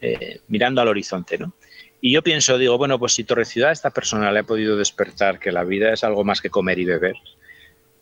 eh, 0.00 0.40
mirando 0.48 0.80
al 0.80 0.88
horizonte, 0.88 1.38
¿no? 1.38 1.54
Y 2.00 2.12
yo 2.12 2.22
pienso, 2.22 2.58
digo, 2.58 2.78
bueno, 2.78 2.98
pues 2.98 3.14
si 3.14 3.24
Torre 3.24 3.44
Ciudad 3.44 3.70
a 3.70 3.72
esta 3.72 3.90
persona 3.90 4.30
le 4.30 4.40
ha 4.40 4.44
podido 4.44 4.76
despertar 4.76 5.38
que 5.38 5.50
la 5.50 5.64
vida 5.64 5.92
es 5.92 6.04
algo 6.04 6.24
más 6.24 6.40
que 6.40 6.50
comer 6.50 6.78
y 6.78 6.84
beber 6.84 7.16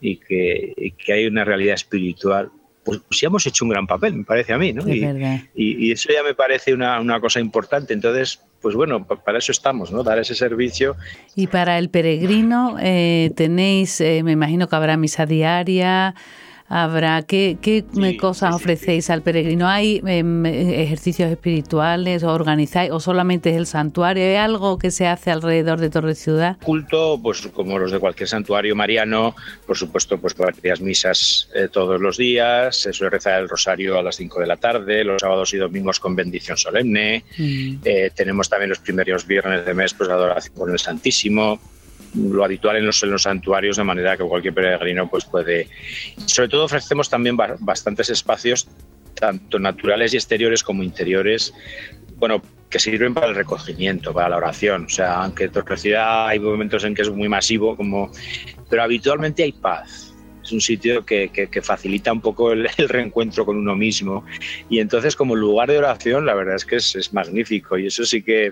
y 0.00 0.16
que, 0.16 1.12
hay 1.12 1.26
una 1.26 1.44
realidad 1.44 1.74
espiritual, 1.74 2.50
pues, 2.84 3.00
ya 3.10 3.28
hemos 3.28 3.46
hecho 3.46 3.64
un 3.64 3.70
gran 3.70 3.86
papel, 3.86 4.14
me 4.14 4.24
parece 4.24 4.52
a 4.52 4.58
mí, 4.58 4.72
¿no? 4.72 4.86
Y, 4.88 5.04
y, 5.54 5.90
eso 5.90 6.10
ya 6.12 6.22
me 6.22 6.34
parece 6.34 6.74
una, 6.74 7.00
una 7.00 7.18
cosa 7.20 7.40
importante. 7.40 7.94
Entonces, 7.94 8.40
pues 8.60 8.74
bueno, 8.74 9.04
para 9.04 9.38
eso 9.38 9.52
estamos, 9.52 9.90
¿no? 9.90 10.02
Dar 10.02 10.18
ese 10.18 10.34
servicio. 10.34 10.96
Y 11.34 11.46
para 11.46 11.78
el 11.78 11.88
peregrino 11.90 12.76
eh, 12.80 13.32
tenéis, 13.36 14.00
eh, 14.00 14.22
me 14.22 14.32
imagino 14.32 14.68
que 14.68 14.76
habrá 14.76 14.96
misa 14.96 15.26
diaria, 15.26 16.14
habrá 16.68 17.22
qué, 17.22 17.58
qué 17.60 17.84
cosas 18.18 18.54
ofrecéis 18.54 19.10
al 19.10 19.22
peregrino 19.22 19.68
hay 19.68 20.00
em, 20.06 20.46
ejercicios 20.46 21.30
espirituales 21.30 22.22
o 22.22 22.30
organizáis 22.30 22.90
o 22.90 23.00
solamente 23.00 23.50
es 23.50 23.56
el 23.56 23.66
santuario 23.66 24.24
hay 24.24 24.36
algo 24.36 24.78
que 24.78 24.90
se 24.90 25.06
hace 25.06 25.30
alrededor 25.30 25.80
de 25.80 25.90
Torre 25.90 26.14
Ciudad 26.14 26.56
culto 26.62 27.20
pues 27.22 27.46
como 27.48 27.78
los 27.78 27.92
de 27.92 27.98
cualquier 27.98 28.28
santuario 28.28 28.74
mariano 28.74 29.34
por 29.66 29.76
supuesto 29.76 30.18
pues 30.18 30.34
varias 30.36 30.80
misas 30.80 31.48
eh, 31.54 31.68
todos 31.70 32.00
los 32.00 32.16
días 32.16 32.76
se 32.76 32.92
suele 32.92 33.10
rezar 33.10 33.40
el 33.40 33.48
rosario 33.48 33.98
a 33.98 34.02
las 34.02 34.16
5 34.16 34.40
de 34.40 34.46
la 34.46 34.56
tarde 34.56 35.04
los 35.04 35.20
sábados 35.20 35.52
y 35.54 35.58
domingos 35.58 36.00
con 36.00 36.16
bendición 36.16 36.56
solemne. 36.56 37.24
Mm. 37.38 37.76
eh, 37.84 38.10
tenemos 38.14 38.48
también 38.48 38.70
los 38.70 38.78
primeros 38.78 39.26
viernes 39.26 39.64
de 39.64 39.74
mes 39.74 39.94
pues 39.94 40.08
adoración 40.08 40.54
con 40.54 40.70
el 40.70 40.78
Santísimo 40.78 41.58
lo 42.14 42.44
habitual 42.44 42.76
en 42.76 42.86
los, 42.86 43.02
en 43.02 43.10
los 43.10 43.22
santuarios, 43.22 43.76
de 43.76 43.84
manera 43.84 44.16
que 44.16 44.24
cualquier 44.24 44.54
peregrino 44.54 45.08
pues 45.08 45.24
puede. 45.24 45.68
Sobre 46.26 46.48
todo 46.48 46.64
ofrecemos 46.64 47.08
también 47.08 47.36
bastantes 47.36 48.10
espacios, 48.10 48.68
tanto 49.14 49.58
naturales 49.58 50.14
y 50.14 50.16
exteriores 50.16 50.62
como 50.62 50.82
interiores, 50.82 51.52
bueno, 52.16 52.42
que 52.70 52.78
sirven 52.78 53.14
para 53.14 53.28
el 53.28 53.34
recogimiento, 53.34 54.12
para 54.12 54.30
la 54.30 54.36
oración. 54.36 54.86
O 54.86 54.88
sea, 54.88 55.22
aunque 55.22 55.48
Torrecida 55.48 56.28
hay 56.28 56.38
momentos 56.38 56.84
en 56.84 56.94
que 56.94 57.02
es 57.02 57.10
muy 57.10 57.28
masivo, 57.28 57.76
como, 57.76 58.10
pero 58.68 58.82
habitualmente 58.82 59.42
hay 59.42 59.52
paz. 59.52 60.12
Es 60.42 60.52
un 60.52 60.60
sitio 60.60 61.06
que, 61.06 61.30
que, 61.30 61.62
facilita 61.62 62.12
un 62.12 62.20
poco 62.20 62.52
el, 62.52 62.68
reencuentro 62.88 63.46
con 63.46 63.56
uno 63.56 63.74
mismo. 63.74 64.24
Y 64.68 64.78
entonces, 64.80 65.16
como 65.16 65.34
lugar 65.34 65.70
de 65.70 65.78
oración, 65.78 66.26
la 66.26 66.34
verdad 66.34 66.56
es 66.56 66.66
que 66.66 66.76
es, 66.76 66.94
es 66.96 67.14
magnífico. 67.14 67.78
Y 67.78 67.86
eso 67.86 68.04
sí 68.04 68.22
que, 68.22 68.50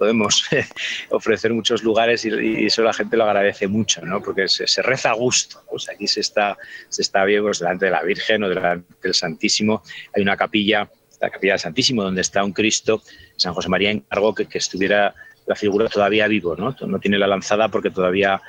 podemos 0.00 0.44
ofrecer 1.10 1.52
muchos 1.52 1.82
lugares 1.82 2.24
y, 2.24 2.64
eso 2.64 2.82
la 2.82 2.94
gente 2.94 3.18
lo 3.18 3.24
agradece 3.24 3.68
mucho, 3.68 4.00
¿no? 4.00 4.22
Porque 4.22 4.48
se, 4.48 4.80
reza 4.80 5.10
a 5.10 5.12
gusto. 5.12 5.62
Pues 5.68 5.90
aquí 5.90 6.06
se 6.08 6.20
está, 6.20 6.56
se 6.88 7.02
está 7.02 7.22
bien 7.26 7.42
pues, 7.42 7.58
delante 7.58 7.84
de 7.84 7.90
la 7.90 8.02
Virgen 8.02 8.42
o 8.42 8.48
delante 8.48 8.94
del 9.02 9.12
Santísimo. 9.12 9.82
Hay 10.16 10.22
una 10.22 10.38
capilla, 10.38 10.90
la 11.20 11.28
capilla 11.28 11.52
del 11.52 11.60
Santísimo, 11.60 12.02
donde 12.02 12.22
está 12.22 12.42
un 12.42 12.54
Cristo. 12.54 13.02
San 13.36 13.52
José 13.52 13.68
María 13.68 13.90
encargó 13.90 14.34
que, 14.34 14.46
que 14.46 14.56
estuviera 14.56 15.14
la 15.46 15.54
figura 15.54 15.86
todavía 15.88 16.26
vivo, 16.28 16.56
¿no? 16.56 16.74
No 16.80 16.98
tiene 16.98 17.18
la 17.18 17.26
lanzada 17.26 17.68
porque 17.68 17.90
todavía 17.90 18.40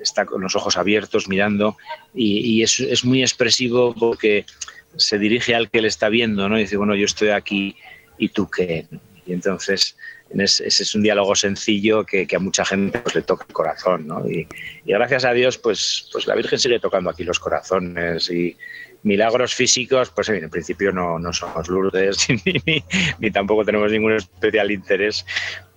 está 0.00 0.24
con 0.24 0.40
los 0.40 0.54
ojos 0.54 0.76
abiertos 0.76 1.26
mirando 1.28 1.76
y, 2.14 2.62
es, 2.62 2.78
es, 2.78 3.04
muy 3.04 3.22
expresivo 3.22 3.96
porque 3.98 4.46
se 4.96 5.18
dirige 5.18 5.56
al 5.56 5.70
que 5.70 5.82
le 5.82 5.88
está 5.88 6.08
viendo, 6.08 6.48
¿no? 6.48 6.56
Y 6.56 6.62
dice, 6.62 6.76
bueno, 6.76 6.94
yo 6.94 7.04
estoy 7.04 7.30
aquí 7.30 7.74
y 8.16 8.28
tú 8.28 8.48
qué. 8.48 8.86
Y 9.26 9.32
entonces 9.32 9.96
ese 10.38 10.66
es 10.66 10.94
un 10.94 11.02
diálogo 11.02 11.34
sencillo 11.34 12.04
que, 12.04 12.26
a 12.34 12.38
mucha 12.38 12.64
gente 12.64 12.98
pues, 13.00 13.14
le 13.14 13.22
toca 13.22 13.44
el 13.48 13.52
corazón, 13.52 14.06
¿no? 14.06 14.28
Y, 14.28 14.46
gracias 14.84 15.24
a 15.24 15.32
Dios, 15.32 15.58
pues, 15.58 16.08
pues 16.12 16.26
la 16.26 16.34
Virgen 16.34 16.58
sigue 16.58 16.78
tocando 16.78 17.10
aquí 17.10 17.24
los 17.24 17.38
corazones 17.38 18.30
y 18.30 18.56
milagros 19.02 19.54
físicos, 19.54 20.10
pues 20.10 20.28
en 20.28 20.50
principio 20.50 20.92
no, 20.92 21.18
no 21.18 21.32
somos 21.32 21.68
Lourdes 21.68 22.28
ni, 22.44 22.84
ni, 23.18 23.30
tampoco 23.30 23.64
tenemos 23.64 23.90
ningún 23.90 24.12
especial 24.12 24.70
interés, 24.70 25.24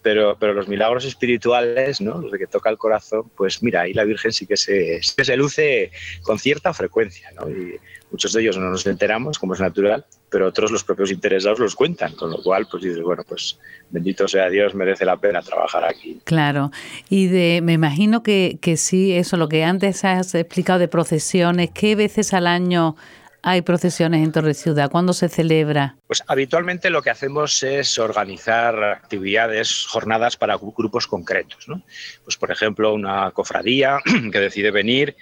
pero, 0.04 0.38
pero 0.38 0.54
los 0.54 0.68
milagros 0.68 1.06
espirituales, 1.06 2.02
¿no? 2.02 2.22
los 2.22 2.32
de 2.32 2.38
que 2.38 2.46
toca 2.46 2.70
el 2.70 2.78
corazón, 2.78 3.32
pues 3.36 3.64
mira, 3.64 3.82
ahí 3.82 3.94
la 3.94 4.04
Virgen 4.04 4.34
sí 4.34 4.46
que 4.46 4.58
se, 4.58 5.02
se 5.02 5.38
luce 5.38 5.92
con 6.22 6.38
cierta 6.38 6.74
frecuencia. 6.74 7.32
¿no? 7.32 7.50
Y 7.50 7.80
muchos 8.12 8.34
de 8.34 8.42
ellos 8.42 8.58
no 8.58 8.70
nos 8.70 8.86
enteramos, 8.86 9.40
como 9.40 9.54
es 9.54 9.62
natural, 9.62 10.06
pero 10.30 10.48
otros 10.48 10.72
los 10.72 10.84
propios 10.84 11.10
interesados 11.10 11.60
los 11.60 11.74
cuentan, 11.74 12.16
con 12.16 12.30
lo 12.30 12.44
cual 12.44 12.68
pues 12.70 12.84
dices, 12.84 13.02
bueno, 13.02 13.24
pues 13.28 13.58
bendito 13.90 14.28
sea 14.28 14.50
Dios, 14.50 14.76
merece 14.76 15.06
la 15.06 15.18
pena 15.18 15.42
trabajar 15.42 15.86
aquí. 15.86 16.20
Claro, 16.26 16.72
y 17.10 17.28
de, 17.28 17.62
me 17.64 17.74
imagino 17.74 18.22
que, 18.22 18.58
que 18.62 18.76
sí, 18.76 19.14
eso, 19.14 19.38
lo 19.38 19.48
que 19.48 19.64
antes 19.64 20.04
has 20.04 20.36
explicado 20.36 20.80
de 20.80 20.90
procesiones, 20.90 21.72
¿qué 21.74 21.96
veces 21.96 22.34
al 22.34 22.48
año 22.48 22.98
hay 23.44 23.62
procesiones 23.62 24.24
en 24.24 24.32
Torre 24.32 24.54
Ciudad? 24.54 24.90
¿Cuándo 24.90 25.14
se 25.14 25.30
celebra? 25.30 25.98
Pues 26.08 26.24
habitualmente 26.28 26.90
lo 26.90 27.02
que 27.02 27.10
hacemos 27.10 27.62
es 27.62 28.00
organizar 28.00 28.82
actividades, 28.84 29.86
jornadas 29.86 30.38
para 30.38 30.58
grupos 30.58 31.06
concretos. 31.06 31.68
¿no? 31.68 31.84
Pues 32.24 32.38
por 32.38 32.52
ejemplo, 32.52 32.94
una 32.94 33.30
cofradía 33.32 34.00
que 34.32 34.40
decide 34.40 34.72
venir 34.72 35.16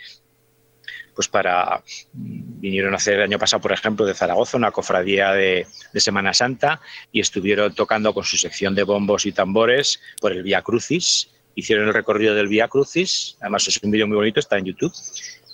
pues 1.14 1.28
para 1.28 1.84
vinieron 2.14 2.94
a 2.94 2.98
hacer 2.98 3.16
el 3.16 3.24
año 3.24 3.40
pasado, 3.40 3.62
por 3.62 3.74
ejemplo, 3.74 4.06
de 4.06 4.14
Zaragoza, 4.14 4.58
una 4.58 4.72
cofradía 4.72 5.34
de, 5.34 5.68
Semana 5.96 6.34
Santa 6.34 6.80
y 7.12 7.20
estuvieron 7.20 7.76
tocando 7.76 8.14
con 8.14 8.24
su 8.24 8.38
sección 8.38 8.76
de 8.76 8.84
bombos 8.84 9.26
y 9.26 9.32
tambores 9.32 10.00
por 10.22 10.32
el 10.32 10.44
Vía 10.44 10.62
Crucis. 10.62 11.30
Hicieron 11.54 11.88
el 11.88 11.94
recorrido 11.94 12.34
del 12.34 12.48
Vía 12.48 12.70
Crucis, 12.70 13.36
además 13.42 13.68
es 13.68 13.78
un 13.84 13.92
vídeo 13.92 14.08
muy 14.08 14.16
bonito, 14.16 14.40
está 14.40 14.58
en 14.58 14.66
YouTube. 14.66 14.94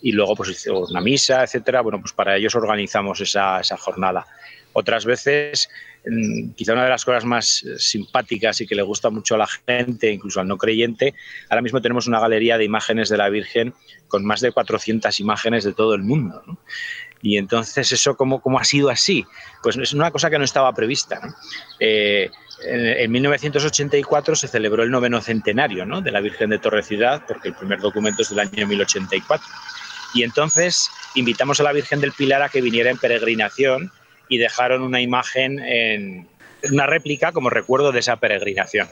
Y 0.01 0.11
luego, 0.11 0.35
pues, 0.35 0.67
una 0.67 1.01
misa, 1.01 1.43
etcétera. 1.43 1.81
Bueno, 1.81 1.99
pues 1.99 2.13
para 2.13 2.37
ellos 2.37 2.55
organizamos 2.55 3.19
esa, 3.21 3.59
esa 3.59 3.77
jornada. 3.77 4.25
Otras 4.73 5.05
veces, 5.05 5.69
mm, 6.05 6.51
quizá 6.51 6.73
una 6.73 6.83
de 6.83 6.89
las 6.89 7.03
cosas 7.03 7.25
más 7.25 7.65
simpáticas 7.77 8.61
y 8.61 8.67
que 8.67 8.75
le 8.75 8.83
gusta 8.83 9.09
mucho 9.09 9.35
a 9.35 9.39
la 9.39 9.47
gente, 9.47 10.11
incluso 10.11 10.39
al 10.39 10.47
no 10.47 10.57
creyente, 10.57 11.15
ahora 11.49 11.63
mismo 11.63 11.81
tenemos 11.81 12.05
una 12.05 12.19
galería 12.19 12.57
de 12.57 12.65
imágenes 12.65 13.09
de 13.09 13.17
la 13.17 13.29
Virgen 13.29 13.73
con 14.07 14.23
más 14.23 14.39
de 14.41 14.51
400 14.51 15.19
imágenes 15.19 15.63
de 15.63 15.73
todo 15.73 15.95
el 15.95 16.03
mundo. 16.03 16.43
Y 17.21 17.37
entonces, 17.37 17.91
¿eso 17.91 18.15
cómo, 18.15 18.41
cómo, 18.41 18.59
ha 18.59 18.63
sido 18.63 18.89
así? 18.89 19.25
Pues 19.63 19.77
es 19.77 19.93
una 19.93 20.11
cosa 20.11 20.29
que 20.29 20.37
no 20.37 20.45
estaba 20.45 20.71
prevista. 20.73 21.19
Eh, 21.79 22.29
en, 22.65 23.11
1984 23.11 24.35
se 24.35 24.47
celebró 24.47 24.83
el 24.83 24.91
noveno 24.91 25.21
centenario 25.21 25.85
de 26.01 26.11
la 26.11 26.21
Virgen 26.21 26.49
de 26.49 26.59
Torre 26.59 26.83
Ciudad, 26.83 27.23
porque 27.27 27.49
el 27.49 27.55
primer 27.55 27.79
documento 27.79 28.21
es 28.21 28.29
del 28.29 28.39
año 28.39 28.67
1084. 28.67 29.45
Y 30.17 30.23
entonces 30.23 30.89
invitamos 31.13 31.59
a 31.59 31.63
la 31.63 31.71
Virgen 31.71 32.01
del 32.01 32.11
Pilar 32.11 32.41
a 32.41 32.49
que 32.49 32.59
viniera 32.59 32.89
en 32.89 32.97
peregrinación 32.97 33.91
y 34.27 34.39
dejaron 34.39 34.81
una 34.81 34.99
imagen 34.99 35.59
en 35.59 36.27
una 36.71 36.87
réplica 36.87 37.33
como 37.33 37.51
recuerdo 37.51 37.91
de 37.91 37.99
esa 37.99 38.15
peregrinación. 38.15 38.87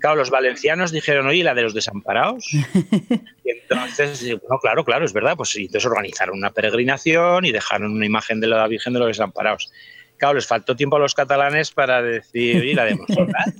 Claro, 0.00 0.16
los 0.16 0.30
valencianos 0.30 0.90
dijeron, 0.90 1.28
oye, 1.28 1.44
la 1.44 1.54
de 1.54 1.62
los 1.62 1.74
desamparados. 1.74 2.52
y 2.52 3.50
entonces, 3.50 4.20
bueno, 4.40 4.58
claro, 4.60 4.84
claro, 4.84 5.04
es 5.04 5.12
verdad, 5.12 5.36
pues 5.36 5.54
entonces 5.54 5.86
organizaron 5.86 6.36
una 6.36 6.50
peregrinación 6.50 7.44
y 7.44 7.52
dejaron 7.52 7.92
una 7.92 8.04
imagen 8.04 8.40
de 8.40 8.48
la 8.48 8.66
Virgen 8.66 8.94
de 8.94 8.98
los 8.98 9.08
desamparados. 9.08 9.70
Claro, 10.16 10.34
les 10.34 10.46
faltó 10.48 10.74
tiempo 10.74 10.96
a 10.96 10.98
los 10.98 11.14
catalanes 11.14 11.70
para 11.70 12.02
decir, 12.02 12.56
oye, 12.56 12.74
la 12.74 12.84
de 12.84 12.96
Montserrat. 12.96 13.54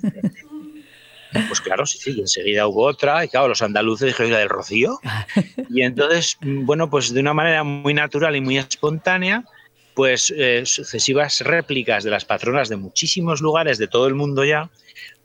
Pues 1.47 1.61
claro, 1.61 1.85
sí, 1.85 1.97
sí, 1.99 2.19
enseguida 2.19 2.67
hubo 2.67 2.83
otra, 2.83 3.25
y 3.25 3.27
claro, 3.27 3.47
los 3.49 3.61
andaluces 3.61 4.07
dijeron 4.07 4.31
la 4.31 4.39
del 4.39 4.49
Rocío. 4.49 4.99
Y 5.69 5.81
entonces, 5.81 6.37
bueno, 6.41 6.89
pues 6.89 7.13
de 7.13 7.19
una 7.19 7.33
manera 7.33 7.63
muy 7.63 7.93
natural 7.93 8.35
y 8.35 8.41
muy 8.41 8.57
espontánea, 8.57 9.43
pues 9.93 10.33
eh, 10.35 10.61
sucesivas 10.65 11.41
réplicas 11.41 12.03
de 12.03 12.11
las 12.11 12.23
patronas 12.23 12.69
de 12.69 12.77
muchísimos 12.77 13.41
lugares 13.41 13.77
de 13.77 13.87
todo 13.87 14.07
el 14.07 14.15
mundo 14.15 14.45
ya, 14.45 14.69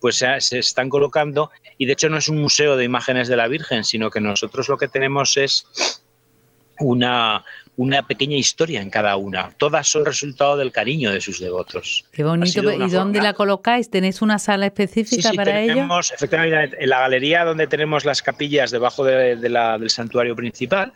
pues 0.00 0.16
se, 0.16 0.40
se, 0.40 0.58
están 0.58 0.88
colocando 0.88 1.50
y 1.78 1.86
de 1.86 1.92
hecho 1.92 2.08
no 2.08 2.16
es 2.16 2.28
un 2.28 2.38
museo 2.38 2.76
de 2.76 2.84
imágenes 2.84 3.28
de 3.28 3.36
la 3.36 3.48
Virgen, 3.48 3.84
sino 3.84 4.10
que 4.10 4.20
nosotros 4.20 4.68
lo 4.68 4.78
que 4.78 4.88
tenemos 4.88 5.36
es 5.36 5.66
una, 6.80 7.44
una 7.76 8.06
pequeña 8.06 8.36
historia 8.36 8.82
en 8.82 8.90
cada 8.90 9.16
una. 9.16 9.50
Todas 9.56 9.88
son 9.88 10.04
resultado 10.04 10.56
del 10.56 10.70
cariño 10.70 11.12
de 11.12 11.20
sus 11.20 11.40
devotos. 11.40 12.04
Qué 12.12 12.24
bonito. 12.24 12.72
¿Y 12.72 12.90
dónde 12.90 13.22
la 13.22 13.32
colocáis? 13.32 13.90
¿Tenéis 13.90 14.20
una 14.22 14.38
sala 14.38 14.66
específica 14.66 15.32
para 15.34 15.52
tenemos, 15.52 16.10
ello? 16.10 16.16
Efectivamente, 16.16 16.76
en 16.78 16.88
la 16.90 17.00
galería 17.00 17.44
donde 17.44 17.66
tenemos 17.66 18.04
las 18.04 18.22
capillas 18.22 18.70
debajo 18.70 19.04
del 19.04 19.90
santuario 19.90 20.36
principal, 20.36 20.92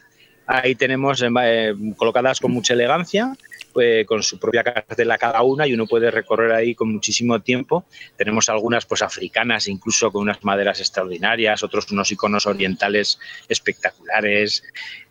ahí 0.47 0.75
tenemos 0.75 1.23
eh, 1.23 1.75
colocadas 1.97 2.40
con 2.40 2.52
mucha 2.52 2.75
elegancia 2.75 3.35
pues, 3.75 4.07
con 4.07 4.23
su 4.23 4.38
propia 4.38 4.62
cartela 4.62 5.19
cada 5.19 5.43
una 5.43 5.66
y 5.66 5.75
uno 5.75 5.87
puede 5.87 6.11
recorrer 6.12 6.52
ahí 6.52 6.76
con 6.76 6.93
muchísimo 6.93 7.40
tiempo. 7.43 7.85
Tenemos 8.16 8.49
algunas 8.49 8.87
pues 8.87 9.02
africanas, 9.02 9.66
incluso 9.66 10.12
con 10.12 10.23
unas 10.23 10.43
maderas 10.45 10.78
extraordinarias, 10.78 11.64
otros 11.64 11.90
unos 11.90 12.11
iconos 12.12 12.47
orientales 12.47 13.19
espectaculares 13.49 14.62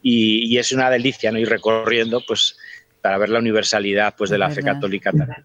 y, 0.02 0.58
es 0.58 0.72
una 0.72 0.90
delicia 0.90 1.30
¿no? 1.32 1.40
ir 1.40 1.50
recorriendo 1.50 2.24
pues 2.26 2.58
para 3.02 3.18
ver 3.18 3.30
la 3.30 3.40
universalidad 3.40 4.16
pues 4.18 4.30
de 4.30 4.38
la 4.38 4.50
fe 4.50 4.64
católica 4.64 5.12
también. 5.12 5.44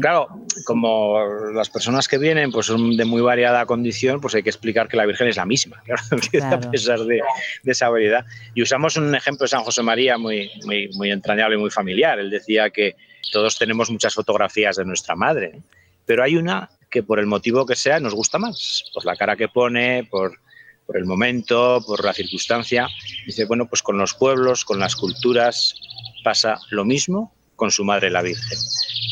Claro, 0.00 0.28
como 0.66 1.18
las 1.54 1.70
personas 1.70 2.06
que 2.06 2.18
vienen 2.18 2.52
pues 2.52 2.66
son 2.66 2.94
de 2.96 3.04
muy 3.06 3.22
variada 3.22 3.64
condición, 3.64 4.20
pues 4.20 4.34
hay 4.34 4.42
que 4.42 4.50
explicar 4.50 4.86
que 4.86 4.98
la 4.98 5.06
Virgen 5.06 5.28
es 5.28 5.36
la 5.36 5.46
misma, 5.46 5.82
a 6.42 6.60
pesar 6.60 7.00
de, 7.00 7.20
esa 7.64 7.88
variedad. 7.88 8.24
Y 8.54 8.62
usamos 8.62 8.96
un 8.96 9.14
ejemplo 9.14 9.44
de 9.44 9.48
San 9.48 9.62
José 9.62 9.82
María 9.82 10.18
muy, 10.18 10.50
muy, 10.66 10.90
muy 10.94 11.10
entrañable 11.10 11.56
y 11.56 11.58
muy 11.58 11.70
familiar. 11.70 12.18
Él 12.18 12.30
decía 12.30 12.68
que 12.68 12.96
todos 13.32 13.56
tenemos 13.58 13.90
muchas 13.90 14.14
fotografías 14.14 14.76
de 14.76 14.84
nuestra 14.84 15.16
madre, 15.16 15.62
pero 16.04 16.22
hay 16.22 16.36
una 16.36 16.68
que 16.90 17.02
por 17.02 17.18
el 17.18 17.26
motivo 17.26 17.64
que 17.64 17.74
sea 17.74 17.98
nos 17.98 18.14
gusta 18.14 18.38
más, 18.38 18.84
por 18.92 19.06
la 19.06 19.16
cara 19.16 19.36
que 19.36 19.48
pone, 19.48 20.04
por, 20.04 20.38
por 20.86 20.98
el 20.98 21.06
momento, 21.06 21.82
por 21.86 22.04
la 22.04 22.12
circunstancia. 22.12 22.88
Dice, 23.24 23.46
bueno, 23.46 23.66
pues 23.66 23.82
con 23.82 23.96
los 23.96 24.12
pueblos, 24.12 24.66
con 24.66 24.78
las 24.78 24.94
culturas 24.96 25.74
pasa 26.22 26.58
lo 26.70 26.84
mismo 26.84 27.32
con 27.56 27.70
su 27.70 27.84
madre 27.84 28.10
la 28.10 28.22
Virgen. 28.22 28.58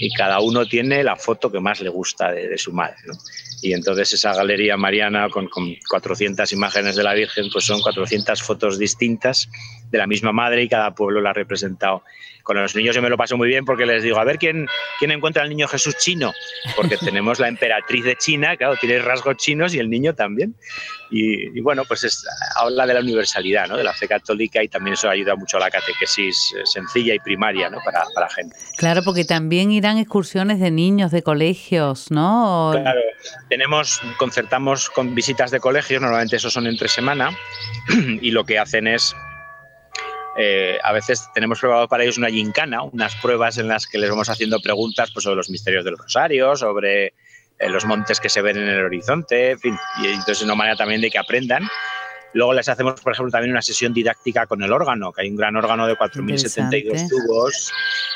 Y 0.01 0.11
cada 0.13 0.41
uno 0.41 0.67
tiene 0.67 1.05
la 1.05 1.15
foto 1.15 1.53
que 1.53 1.61
más 1.61 1.81
le 1.81 1.91
gusta 1.91 2.33
de, 2.33 2.57
su 2.57 2.73
madre. 2.73 2.97
Y 3.63 3.75
entonces 3.75 4.15
esa 4.15 4.35
galería 4.35 4.77
mariana 4.77 5.29
con, 5.29 5.47
con 5.49 5.77
400 5.89 6.51
imágenes 6.53 6.97
de 6.97 7.03
la 7.03 7.13
Virgen, 7.13 7.51
pues 7.53 7.67
son 7.67 7.81
400 7.83 8.43
fotos 8.43 8.79
distintas 8.79 9.49
de 9.91 9.99
la 9.99 10.07
misma 10.07 10.33
madre 10.33 10.63
y 10.63 10.69
cada 10.69 10.95
pueblo 10.95 11.21
la 11.21 11.31
ha 11.31 11.35
representado 11.35 12.03
con 12.43 12.57
los 12.57 12.75
niños 12.75 12.95
yo 12.95 13.03
me 13.03 13.09
lo 13.09 13.17
paso 13.17 13.37
muy 13.37 13.49
bien 13.49 13.65
porque 13.65 13.87
les 13.87 14.03
digo, 14.03 14.19
a 14.19 14.25
ver 14.25 14.39
quién, 14.39 14.67
quién 14.99 15.11
encuentra 15.11 15.43
al 15.43 15.49
niño 15.49 15.69
Jesús 15.69 15.97
chino, 15.99 16.33
porque 16.77 16.97
tenemos 17.01 17.39
la 17.39 17.49
emperatriz 17.49 18.05
de 18.05 18.17
China, 18.17 18.57
claro, 18.57 18.77
tiene 18.77 18.99
rasgos 18.99 19.37
chinos 19.37 19.75
y 19.75 19.79
el 19.79 19.89
niño 19.89 20.15
también. 20.15 20.55
Y, 21.13 21.61
bueno, 21.61 21.85
pues 21.85 22.05
es, 22.05 22.25
habla 22.55 22.87
de 22.87 22.95
la 22.95 23.01
universalidad 23.01 23.67
¿no? 23.69 23.77
de 23.77 23.83
la 23.83 23.93
fe 23.93 24.07
católica 24.07 24.63
y 24.63 24.69
también 24.69 24.95
eso 24.95 25.09
ayuda 25.09 25.35
mucho 25.35 25.57
a 25.57 25.61
la 25.61 25.71
catequesis 25.71 26.55
eh, 26.57 26.61
sencilla 26.65 27.15
y 27.15 27.19
primaria 27.19 27.69
¿no? 27.69 27.79
para, 27.85 28.05
para 28.15 28.27
la 28.27 28.33
gente. 28.33 28.57
Claro, 28.77 29.03
porque 29.05 29.25
también 29.25 29.73
irán 29.73 29.99
excursiones 29.99 30.61
de 30.61 30.71
niños, 30.71 31.11
de 31.11 31.23
colegios, 31.23 32.13
¿no? 32.13 32.71
Claro, 32.73 33.01
tenemos, 33.49 34.01
concertamos 34.19 34.89
con 34.89 35.15
visitas 35.15 35.51
de 35.51 35.59
colegios, 35.59 36.01
normalmente 36.01 36.37
esos 36.37 36.53
son 36.53 36.69
entre 36.69 36.89
semana, 36.89 37.37
y 38.21 38.31
lo 38.31 38.45
que 38.45 38.61
hacen 38.61 38.87
es 38.87 39.15
eh, 40.37 40.79
a 40.83 40.93
veces 40.93 41.29
tenemos 41.35 41.61
preparado 41.61 41.89
para 41.89 42.05
ellos 42.05 42.19
una 42.19 42.31
gincana, 42.31 42.83
unas 42.83 43.15
pruebas 43.17 43.59
en 43.59 43.69
las 43.69 43.87
que 43.87 43.99
les 43.99 44.11
vamos 44.11 44.29
haciendo 44.29 44.61
preguntas 44.61 45.11
pues, 45.13 45.25
sobre 45.25 45.37
los 45.37 45.51
misterios 45.51 45.85
del 45.85 45.99
rosario, 45.99 46.57
sobre 46.57 47.07
eh, 47.07 47.13
los 47.69 47.85
montes 47.85 48.21
que 48.21 48.29
se 48.29 48.41
ven 48.43 48.57
en 48.57 48.69
el 48.69 48.85
horizonte, 48.85 49.53
en 49.53 49.59
fin, 49.59 49.79
y 50.03 50.07
entonces 50.09 50.43
una 50.43 50.55
manera 50.55 50.77
también 50.77 51.01
de 51.01 51.11
que 51.11 51.19
aprendan. 51.19 51.69
Luego 52.33 52.55
les 52.55 52.69
hacemos, 52.69 53.01
por 53.01 53.13
ejemplo, 53.13 53.33
también 53.33 53.51
una 53.51 53.63
sesión 53.63 53.93
didáctica 53.93 54.47
con 54.47 54.63
el 54.63 54.73
órgano, 54.73 55.13
que 55.13 55.23
hay 55.23 55.31
un 55.31 55.37
gran 55.37 55.57
órgano 55.57 55.89
de 55.89 55.97
4.072 55.97 57.09
tubos, 57.09 57.73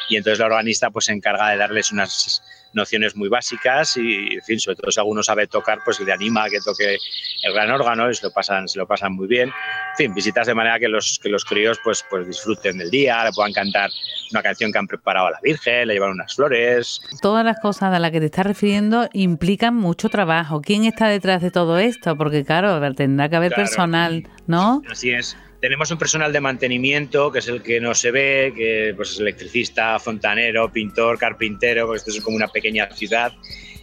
y 0.08 0.16
entonces 0.16 0.38
la 0.38 0.46
organista 0.46 0.90
pues 0.90 1.06
se 1.06 1.12
encarga 1.12 1.50
de 1.50 1.56
darles 1.56 1.90
unas 1.90 2.40
nociones 2.74 3.16
muy 3.16 3.28
básicas 3.28 3.96
y, 3.96 4.34
en 4.34 4.42
fin, 4.42 4.60
sobre 4.60 4.76
todo 4.76 4.90
si 4.90 5.00
alguno 5.00 5.22
sabe 5.22 5.46
tocar, 5.46 5.78
pues 5.84 6.00
le 6.00 6.12
anima 6.12 6.44
a 6.44 6.50
que 6.50 6.60
toque 6.60 6.96
el 7.42 7.52
gran 7.52 7.70
órgano 7.70 8.10
y 8.10 8.14
se 8.14 8.26
lo 8.26 8.32
pasan, 8.32 8.68
se 8.68 8.78
lo 8.78 8.86
pasan 8.86 9.12
muy 9.12 9.26
bien. 9.26 9.48
En 9.48 9.96
fin, 9.96 10.14
visitas 10.14 10.46
de 10.46 10.54
manera 10.54 10.78
que 10.78 10.88
los, 10.88 11.18
que 11.22 11.28
los 11.28 11.44
críos 11.44 11.78
pues, 11.82 12.04
pues 12.08 12.26
disfruten 12.26 12.78
del 12.78 12.90
día, 12.90 13.24
le 13.24 13.32
puedan 13.32 13.52
cantar 13.52 13.90
una 14.30 14.42
canción 14.42 14.72
que 14.72 14.78
han 14.78 14.86
preparado 14.86 15.28
a 15.28 15.30
la 15.32 15.40
Virgen, 15.42 15.88
le 15.88 15.94
llevan 15.94 16.10
unas 16.10 16.34
flores. 16.34 17.00
Todas 17.22 17.44
las 17.44 17.58
cosas 17.60 17.94
a 17.94 17.98
las 17.98 18.10
que 18.10 18.20
te 18.20 18.26
estás 18.26 18.46
refiriendo 18.46 19.08
implican 19.12 19.74
mucho 19.74 20.08
trabajo. 20.08 20.60
¿Quién 20.60 20.84
está 20.84 21.08
detrás 21.08 21.42
de 21.42 21.50
todo 21.50 21.78
esto? 21.78 22.16
Porque 22.16 22.44
claro, 22.44 22.80
tendrá 22.94 23.28
que 23.28 23.36
haber 23.36 23.52
personal, 23.52 24.28
¿no? 24.46 24.82
Así 24.90 25.10
es. 25.10 25.36
Tenemos 25.64 25.90
un 25.90 25.96
personal 25.96 26.30
de 26.30 26.42
mantenimiento, 26.42 27.32
que 27.32 27.38
es 27.38 27.48
el 27.48 27.62
que 27.62 27.80
no 27.80 27.94
se 27.94 28.10
ve, 28.10 28.52
que 28.54 28.92
pues, 28.94 29.12
es 29.12 29.20
electricista, 29.20 29.98
fontanero, 29.98 30.70
pintor, 30.70 31.18
carpintero, 31.18 31.86
porque 31.86 31.96
esto 32.00 32.10
es 32.10 32.20
como 32.20 32.36
una 32.36 32.48
pequeña 32.48 32.86
ciudad. 32.90 33.32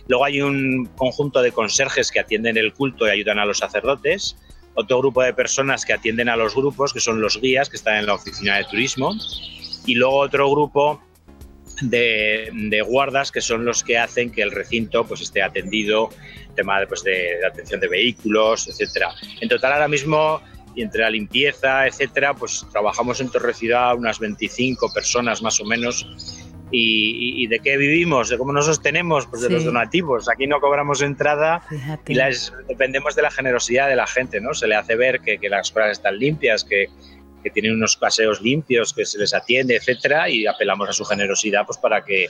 Luego 0.07 0.25
hay 0.25 0.43
un 0.43 0.85
conjunto 0.95 1.41
de 1.41 1.51
conserjes 1.51 2.11
que 2.11 2.19
atienden 2.19 2.55
el 2.57 2.71
culto 2.71 3.07
y 3.07 3.09
ayudan 3.09 3.39
a 3.39 3.45
los 3.45 3.57
sacerdotes. 3.57 4.38
Otro 4.75 5.00
grupo 5.00 5.23
de 5.23 5.33
personas 5.33 5.83
que 5.83 5.93
atienden 5.93 6.29
a 6.29 6.35
los 6.35 6.53
grupos, 6.53 6.93
que 6.93 7.00
son 7.00 7.19
los 7.19 7.41
guías, 7.41 7.67
que 7.67 7.77
están 7.77 7.95
en 7.95 8.05
la 8.05 8.13
oficina 8.13 8.57
de 8.57 8.65
turismo. 8.65 9.15
Y 9.88 9.95
luego 9.95 10.17
otro 10.17 10.51
grupo 10.51 11.01
de, 11.81 12.83
guardas 12.85 13.31
que 13.31 13.41
son 13.41 13.65
los 13.65 13.83
que 13.83 13.97
hacen 13.97 14.31
que 14.31 14.43
el 14.43 14.51
recinto 14.51 15.07
pues 15.07 15.21
esté 15.21 15.41
atendido, 15.41 16.11
tema 16.55 16.77
pues, 16.88 17.01
de, 17.01 17.39
de 17.39 17.47
atención 17.47 17.79
de 17.79 17.88
vehículos, 17.88 18.67
etcétera. 18.67 19.15
En 19.39 19.50
total 19.50 19.73
ahora 19.73 19.88
mismo 19.88 20.43
y 20.75 20.81
entre 20.81 21.01
la 21.01 21.09
limpieza, 21.09 21.87
etcétera, 21.87 22.33
pues 22.33 22.65
trabajamos 22.71 23.19
en 23.21 23.29
Torre 23.29 23.53
Ciudad 23.53 23.95
unas 23.95 24.19
25 24.19 24.93
personas 24.93 25.41
más 25.41 25.59
o 25.59 25.65
menos. 25.65 26.07
Y, 26.73 27.47
de 27.47 27.59
qué 27.59 27.75
vivimos? 27.75 28.29
¿De 28.29 28.37
cómo 28.37 28.53
nos 28.53 28.65
sostenemos? 28.65 29.27
Pues 29.27 29.41
de 29.41 29.49
los 29.49 29.65
donativos. 29.65 30.29
Aquí 30.29 30.47
no 30.47 30.61
cobramos 30.61 31.01
entrada 31.01 31.61
y 32.07 32.13
las, 32.13 32.53
dependemos 32.65 33.13
de 33.13 33.23
la 33.23 33.29
generosidad 33.29 33.89
de 33.89 33.97
la 33.97 34.07
gente, 34.07 34.39
¿no? 34.39 34.53
Se 34.53 34.67
le 34.67 34.75
hace 34.75 34.95
ver 34.95 35.19
que, 35.19 35.37
que 35.37 35.49
las 35.49 35.67
escuelas 35.67 35.91
están 35.91 36.17
limpias, 36.17 36.63
que, 36.63 36.87
que, 37.43 37.49
tienen 37.49 37.73
unos 37.73 37.97
paseos 37.97 38.39
limpios, 38.39 38.93
que 38.93 39.05
se 39.05 39.17
les 39.17 39.33
atiende, 39.33 39.75
etcétera, 39.75 40.29
y 40.29 40.47
apelamos 40.47 40.87
a 40.87 40.93
su 40.93 41.03
generosidad 41.03 41.65
pues 41.65 41.77
para 41.77 42.05
que, 42.05 42.29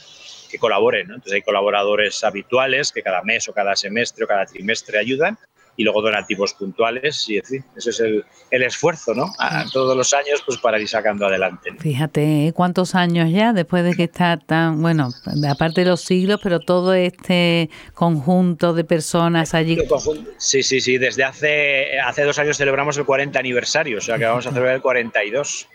que 0.50 0.58
colaboren, 0.58 1.08
¿no? 1.08 1.16
Entonces 1.16 1.34
hay 1.34 1.42
colaboradores 1.44 2.24
habituales 2.24 2.92
que 2.92 3.04
cada 3.04 3.22
mes 3.22 3.48
o 3.48 3.54
cada 3.54 3.76
semestre 3.76 4.26
o 4.26 4.28
cada 4.28 4.48
trimestre 4.48 4.98
ayudan 4.98 5.38
y 5.82 5.84
luego 5.84 6.04
donativos 6.04 6.54
puntuales 6.54 7.28
y 7.28 7.38
ese 7.38 7.64
es 7.76 8.00
el, 8.00 8.24
el 8.52 8.64
esfuerzo, 8.64 9.16
¿no? 9.16 9.34
A, 9.40 9.66
todos 9.74 9.98
los 9.98 10.14
años 10.14 10.44
pues 10.46 10.60
para 10.60 10.80
ir 10.80 10.88
sacando 10.88 11.26
adelante. 11.26 11.72
Fíjate, 11.80 12.48
¿eh? 12.48 12.54
¿cuántos 12.54 12.94
años 12.94 13.32
ya 13.32 13.52
después 13.52 13.84
de 13.84 13.96
que 13.96 14.04
está 14.04 14.38
tan, 14.38 14.80
bueno, 14.80 15.10
aparte 15.50 15.82
de 15.82 15.88
los 15.88 16.02
siglos, 16.02 16.40
pero 16.44 16.60
todo 16.60 16.94
este 16.94 17.72
conjunto 17.96 18.74
de 18.74 18.84
personas 18.84 19.56
allí? 19.56 19.78
Sí, 20.38 20.62
sí, 20.62 20.80
sí, 20.80 21.00
desde 21.00 21.24
hace, 21.24 22.00
hace 22.00 22.24
dos 22.24 22.38
años 22.38 22.58
celebramos 22.58 22.96
el 22.98 23.06
40 23.06 23.40
aniversario, 23.40 23.98
o 23.98 24.02
sea 24.02 24.20
que 24.20 24.26
vamos 24.26 24.46
a 24.46 24.52
celebrar 24.52 24.76
el 24.76 24.82
42 24.82 25.68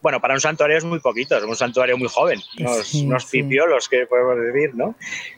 bueno, 0.00 0.20
para 0.20 0.34
un 0.34 0.40
santuario 0.40 0.78
es 0.78 0.84
muy 0.84 1.00
poquito, 1.00 1.36
es 1.36 1.42
un 1.42 1.56
santuario 1.56 1.98
muy 1.98 2.06
joven, 2.06 2.40
unos, 2.60 2.94
unos 2.94 3.24
pipiolos 3.24 3.88
que 3.88 4.06
podemos 4.06 4.36
decir, 4.40 4.72
¿no? 4.76 4.94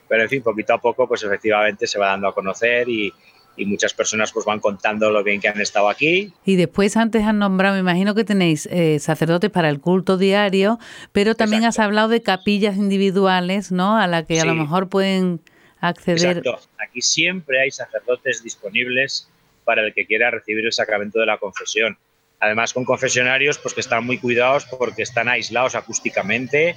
Pero 0.07 0.21
en 0.21 0.29
fin, 0.29 0.43
poquito 0.43 0.75
a 0.75 0.77
poco, 0.77 1.07
pues 1.07 1.23
efectivamente 1.23 1.87
se 1.87 1.97
va 1.97 2.09
dando 2.09 2.27
a 2.27 2.33
conocer 2.35 2.87
y, 2.87 3.11
y 3.55 3.65
muchas 3.65 3.93
personas 3.93 4.31
pues 4.31 4.45
van 4.45 4.59
contando 4.59 5.11
lo 5.11 5.23
bien 5.23 5.41
que 5.41 5.47
han 5.47 5.59
estado 5.59 5.89
aquí. 5.89 6.33
Y 6.45 6.55
después 6.55 6.97
antes 6.97 7.23
han 7.23 7.39
nombrado, 7.39 7.75
me 7.75 7.81
imagino 7.81 8.15
que 8.15 8.23
tenéis 8.23 8.67
eh, 8.71 8.99
sacerdotes 8.99 9.49
para 9.49 9.69
el 9.69 9.79
culto 9.79 10.17
diario, 10.17 10.79
pero 11.11 11.35
también 11.35 11.65
has 11.65 11.79
hablado 11.79 12.07
de 12.07 12.21
capillas 12.21 12.77
individuales, 12.77 13.71
¿no? 13.71 13.97
A 13.97 14.07
la 14.07 14.25
que 14.25 14.39
a 14.39 14.45
lo 14.45 14.55
mejor 14.55 14.89
pueden 14.89 15.41
acceder. 15.79 16.37
Exacto. 16.37 16.59
Aquí 16.77 17.01
siempre 17.01 17.61
hay 17.61 17.71
sacerdotes 17.71 18.43
disponibles 18.43 19.27
para 19.63 19.85
el 19.85 19.93
que 19.93 20.05
quiera 20.05 20.31
recibir 20.31 20.65
el 20.65 20.73
sacramento 20.73 21.19
de 21.19 21.25
la 21.25 21.37
confesión. 21.37 21.97
Además 22.39 22.73
con 22.73 22.85
confesionarios 22.85 23.59
pues 23.59 23.73
que 23.73 23.81
están 23.81 24.05
muy 24.05 24.17
cuidados 24.17 24.65
porque 24.65 25.03
están 25.03 25.29
aislados 25.29 25.75
acústicamente 25.75 26.75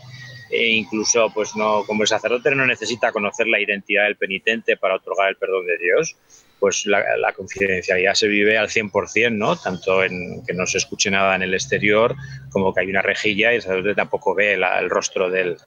e 0.50 0.68
incluso 0.68 1.30
pues 1.32 1.56
no 1.56 1.84
como 1.86 2.02
el 2.02 2.08
sacerdote 2.08 2.54
no 2.54 2.66
necesita 2.66 3.12
conocer 3.12 3.46
la 3.46 3.60
identidad 3.60 4.04
del 4.04 4.16
penitente 4.16 4.76
para 4.76 4.96
otorgar 4.96 5.30
el 5.30 5.36
perdón 5.36 5.66
de 5.66 5.78
Dios 5.78 6.16
pues 6.64 6.86
la, 6.86 7.04
confidencialidad 7.36 8.14
se 8.14 8.26
vive 8.26 8.56
al 8.56 8.68
100%, 8.68 9.32
¿no? 9.32 9.54
Tanto 9.54 10.02
en 10.02 10.42
que 10.46 10.54
no 10.54 10.66
se 10.66 10.78
escuche 10.78 11.10
nada 11.10 11.36
en 11.36 11.42
el 11.42 11.52
exterior 11.52 12.16
como 12.48 12.72
que 12.72 12.80
hay 12.80 12.88
una 12.88 13.02
rejilla 13.02 13.52
y 13.52 13.56
el 13.56 13.60
sacerdote 13.60 13.94
tampoco 13.94 14.34
ve 14.34 14.54
el 14.54 14.88
rostro 14.88 15.28
del, 15.28 15.58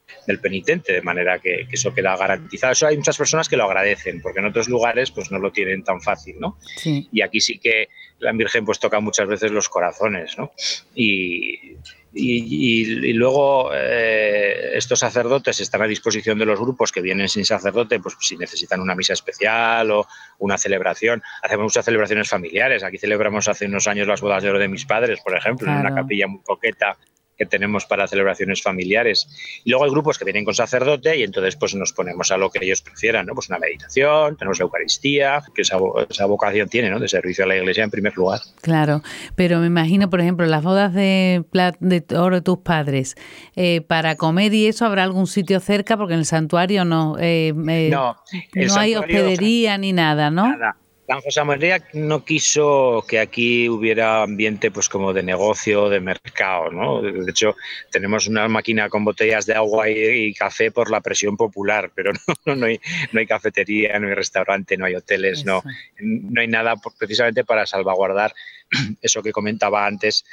penitente, 0.42 0.94
de 0.94 1.04
manera 1.04 1.38
que, 1.38 1.68
eso 1.72 1.94
queda 1.94 2.18
garantizado. 2.18 2.74
Eso 2.74 2.88
hay 2.88 2.98
muchas 2.98 3.16
personas 3.16 3.48
que 3.48 3.58
lo 3.58 3.66
agradecen, 3.66 4.24
porque 4.24 4.40
en 4.40 4.48
otros 4.48 4.70
lugares 4.70 5.12
pues 5.12 5.30
no 5.30 5.38
lo 5.38 5.52
tienen 5.52 5.84
tan 5.84 6.02
fácil, 6.02 6.38
¿no? 6.40 6.58
Y 6.84 7.22
aquí 7.22 7.42
sí 7.42 7.60
que 7.60 7.90
la 8.18 8.32
Virgen 8.32 8.66
pues 8.66 8.80
toca 8.80 9.00
muchas 9.00 9.28
veces 9.28 9.52
los 9.52 9.70
corazones, 9.70 10.36
¿no? 10.36 10.52
Y 10.96 11.76
y, 12.18 13.14
luego 13.14 13.72
eh, 13.74 14.72
estos 14.74 15.00
sacerdotes 15.00 15.60
están 15.60 15.82
a 15.82 15.88
disposición 15.88 16.38
de 16.40 16.46
los 16.46 16.60
grupos 16.60 16.92
que 16.92 17.02
vienen 17.02 17.30
sin 17.30 17.46
sacerdote, 17.46 18.00
pues 18.00 18.16
si 18.20 18.38
necesitan 18.38 18.82
una 18.82 18.96
misa 18.96 19.14
especial 19.14 19.92
o 19.92 20.08
una 20.40 20.58
celebración. 20.58 21.22
Hacemos 21.44 21.66
muchas 21.66 21.86
celebraciones 21.86 22.30
familiares. 22.30 22.84
Aquí 22.84 22.98
celebramos 22.98 23.48
hace 23.48 23.66
unos 23.66 23.88
años 23.88 24.08
las 24.08 24.22
bodas 24.22 24.44
de 24.44 24.50
oro 24.50 24.60
de 24.60 24.68
mis 24.68 24.86
padres, 24.86 25.20
por 25.22 25.36
ejemplo, 25.36 25.72
en 25.72 25.78
una 25.78 25.94
capilla 25.94 26.28
muy 26.28 26.42
coqueta 26.44 26.98
que 27.38 27.46
tenemos 27.46 27.86
para 27.86 28.08
celebraciones 28.08 28.62
familiares. 28.62 29.62
Y 29.64 29.70
luego 29.70 29.86
hay 29.86 29.92
grupos 29.92 30.18
que 30.18 30.26
vienen 30.26 30.44
con 30.44 30.54
sacerdote 30.54 31.18
y 31.18 31.24
entonces 31.24 31.56
pues 31.56 31.76
nos 31.76 31.94
ponemos 31.94 32.32
a 32.32 32.38
lo 32.38 32.50
que 32.50 32.64
ellos 32.64 32.82
prefieran, 32.82 33.26
¿no? 33.26 33.34
Pues 33.34 33.50
una 33.50 33.60
meditación, 33.60 34.36
tenemos 34.38 34.60
la 34.60 34.64
Eucaristía, 34.64 35.44
que 35.54 35.62
esa, 35.62 35.78
vocación 36.26 36.70
tiene, 36.70 36.90
¿no? 36.90 37.00
De 37.00 37.08
servicio 37.08 37.44
a 37.44 37.48
la 37.48 37.56
Iglesia 37.56 37.84
en 37.84 37.92
primer 37.92 38.16
lugar. 38.16 38.40
Claro, 38.62 39.02
pero 39.36 39.60
me 39.60 39.68
imagino, 39.68 40.10
por 40.10 40.20
ejemplo, 40.20 40.46
las 40.46 40.64
bodas 40.64 40.94
de, 40.94 41.44
de 41.80 42.18
oro 42.18 42.38
de 42.38 42.42
tus 42.42 42.60
padres, 42.60 43.16
eh, 43.56 43.82
para 43.82 44.16
comer 44.16 44.54
y 44.54 44.68
eso 44.68 44.86
habrá 44.86 45.04
algún 45.04 45.28
sitio 45.28 45.60
cerca 45.60 45.98
porque 45.98 46.14
en 46.14 46.20
el 46.20 46.26
santuario 46.26 46.86
no, 46.86 47.18
eh, 47.20 47.54
eh, 47.70 47.90
no, 47.92 48.16
no 48.56 48.76
hay 48.76 48.96
hospedería 48.96 49.78
ni 49.78 49.94
nada, 49.94 50.30
¿no? 50.30 50.50
Nada. 50.50 50.78
San 51.08 51.22
José 51.22 51.42
María 51.46 51.82
no 51.94 52.26
quiso 52.26 53.06
que 53.08 53.18
aquí 53.18 53.70
hubiera 53.70 54.24
ambiente 54.24 54.72
pues 54.72 54.90
como 54.90 55.14
de 55.14 55.24
negocio, 55.24 55.88
de 55.88 56.02
mercado, 56.02 56.70
¿no? 56.70 57.02
De 57.02 57.32
hecho, 57.32 57.56
tenemos 57.90 58.28
una 58.28 58.46
máquina 58.50 58.90
con 58.90 59.06
botellas 59.06 59.46
de 59.46 59.54
agua 59.54 59.90
y, 59.90 60.34
café 60.34 60.70
por 60.70 60.92
la 60.92 61.00
presión 61.00 61.38
popular, 61.38 61.92
pero 61.96 62.12
no, 62.46 62.56
no, 62.58 62.66
hay, 62.66 62.82
no 63.14 63.22
hay 63.22 63.26
cafetería, 63.26 63.98
no 64.00 64.10
hay 64.10 64.16
restaurante, 64.16 64.76
no 64.76 64.86
hay 64.86 64.96
hoteles, 64.96 65.46
no, 65.46 65.64
no 66.02 66.42
hay 66.42 66.48
nada 66.50 66.76
precisamente 67.00 67.46
para 67.46 67.66
salvaguardar 67.66 68.34
eso 69.02 69.24
que 69.24 69.32
comentaba 69.32 69.86
antes 69.86 70.26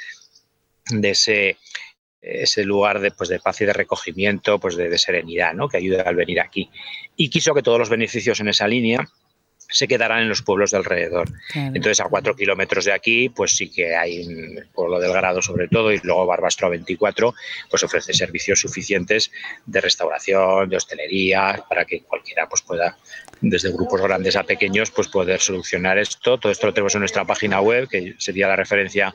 de 0.89 1.09
ese 1.09 1.57
ese 2.21 2.63
lugar 2.65 3.01
de, 3.01 3.11
pues, 3.11 3.29
de 3.29 3.39
paz 3.39 3.61
y 3.61 3.65
de 3.65 3.73
recogimiento, 3.73 4.59
pues 4.59 4.75
de, 4.75 4.89
de 4.89 4.97
serenidad, 4.97 5.53
¿no? 5.53 5.69
que 5.69 5.77
ayuda 5.77 6.01
al 6.01 6.15
venir 6.15 6.39
aquí. 6.39 6.71
Y 7.15 7.29
quiso 7.29 7.53
que 7.53 7.61
todos 7.61 7.77
los 7.77 7.89
beneficios 7.89 8.39
en 8.39 8.47
esa 8.47 8.67
línea 8.67 9.07
se 9.69 9.87
quedarán 9.87 10.21
en 10.21 10.29
los 10.29 10.41
pueblos 10.41 10.71
de 10.71 10.77
alrededor. 10.77 11.29
Entonces, 11.53 11.99
a 11.99 12.05
cuatro 12.05 12.35
kilómetros 12.35 12.85
de 12.85 12.93
aquí, 12.93 13.29
pues 13.29 13.55
sí 13.55 13.69
que 13.69 13.95
hay 13.95 14.21
el 14.21 14.67
pueblo 14.73 14.99
del 14.99 15.11
Grado 15.11 15.41
sobre 15.41 15.67
todo 15.67 15.91
y 15.91 15.99
luego 16.03 16.25
Barbastro 16.25 16.67
a 16.67 16.71
24, 16.71 17.33
pues 17.69 17.83
ofrece 17.83 18.13
servicios 18.13 18.59
suficientes 18.59 19.31
de 19.65 19.81
restauración, 19.81 20.69
de 20.69 20.77
hostelería, 20.77 21.63
para 21.67 21.85
que 21.85 22.01
cualquiera 22.01 22.47
pues 22.47 22.61
pueda, 22.61 22.97
desde 23.41 23.71
grupos 23.71 24.01
grandes 24.01 24.35
a 24.35 24.43
pequeños, 24.43 24.91
pues 24.91 25.07
poder 25.07 25.39
solucionar 25.39 25.97
esto. 25.97 26.37
Todo 26.37 26.51
esto 26.51 26.67
lo 26.67 26.73
tenemos 26.73 26.95
en 26.95 26.99
nuestra 27.01 27.25
página 27.25 27.61
web, 27.61 27.87
que 27.89 28.15
sería 28.17 28.47
la 28.47 28.55
referencia 28.55 29.13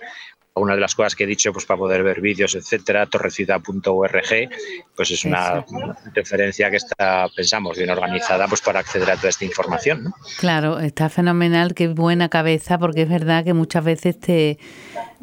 una 0.54 0.74
de 0.74 0.80
las 0.80 0.94
cosas 0.94 1.14
que 1.14 1.24
he 1.24 1.26
dicho, 1.26 1.52
pues 1.52 1.64
para 1.64 1.78
poder 1.78 2.02
ver 2.02 2.20
vídeos, 2.20 2.54
etcétera, 2.54 3.06
torrecida.org, 3.06 4.50
pues 4.96 5.10
es 5.10 5.24
una 5.24 5.64
referencia 6.14 6.70
que 6.70 6.76
está, 6.76 7.28
pensamos, 7.34 7.78
bien 7.78 7.90
organizada, 7.90 8.48
pues 8.48 8.60
para 8.60 8.80
acceder 8.80 9.10
a 9.10 9.16
toda 9.16 9.28
esta 9.28 9.44
información. 9.44 10.12
Claro, 10.38 10.80
está 10.80 11.08
fenomenal, 11.08 11.74
qué 11.74 11.88
buena 11.88 12.28
cabeza, 12.28 12.78
porque 12.78 13.02
es 13.02 13.08
verdad 13.08 13.44
que 13.44 13.54
muchas 13.54 13.84
veces 13.84 14.18
te, 14.18 14.58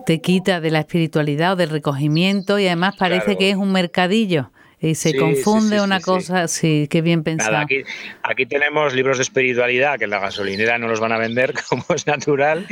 te 0.05 0.21
quita 0.21 0.61
de 0.61 0.71
la 0.71 0.79
espiritualidad 0.79 1.53
o 1.53 1.55
del 1.55 1.69
recogimiento 1.69 2.57
y 2.59 2.67
además 2.67 2.95
parece 2.97 3.37
que 3.37 3.49
es 3.49 3.57
un 3.57 3.71
mercadillo. 3.71 4.51
Y 4.79 4.93
se 4.93 5.15
confunde 5.15 5.81
una 5.81 5.99
cosa, 5.99 6.47
sí, 6.47 6.87
qué 6.89 7.01
bien 7.01 7.23
pensado. 7.23 7.57
aquí, 7.57 7.83
aquí, 8.21 8.45
tenemos 8.45 8.93
libros 8.93 9.17
de 9.17 9.23
espiritualidad 9.23 9.97
que 9.97 10.03
en 10.03 10.11
la 10.11 10.19
gasolinera 10.19 10.77
no 10.77 10.87
los 10.87 10.99
van 10.99 11.11
a 11.11 11.17
vender, 11.17 11.53
como 11.69 11.83
es 11.95 12.05
natural, 12.05 12.67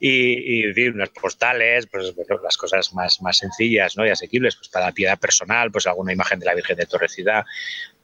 y, 0.00 0.68
y 0.68 0.88
unas 0.88 1.10
postales, 1.10 1.86
pues, 1.86 2.12
las 2.42 2.56
cosas 2.56 2.92
más, 2.92 3.22
más 3.22 3.38
sencillas 3.38 3.96
¿no? 3.96 4.04
y 4.04 4.10
asequibles, 4.10 4.56
pues 4.56 4.68
para 4.68 4.86
la 4.86 4.92
piedad 4.92 5.18
personal, 5.18 5.70
pues 5.70 5.86
alguna 5.86 6.12
imagen 6.12 6.40
de 6.40 6.46
la 6.46 6.54
Virgen 6.54 6.76
de 6.76 6.86
Torrecidad, 6.86 7.44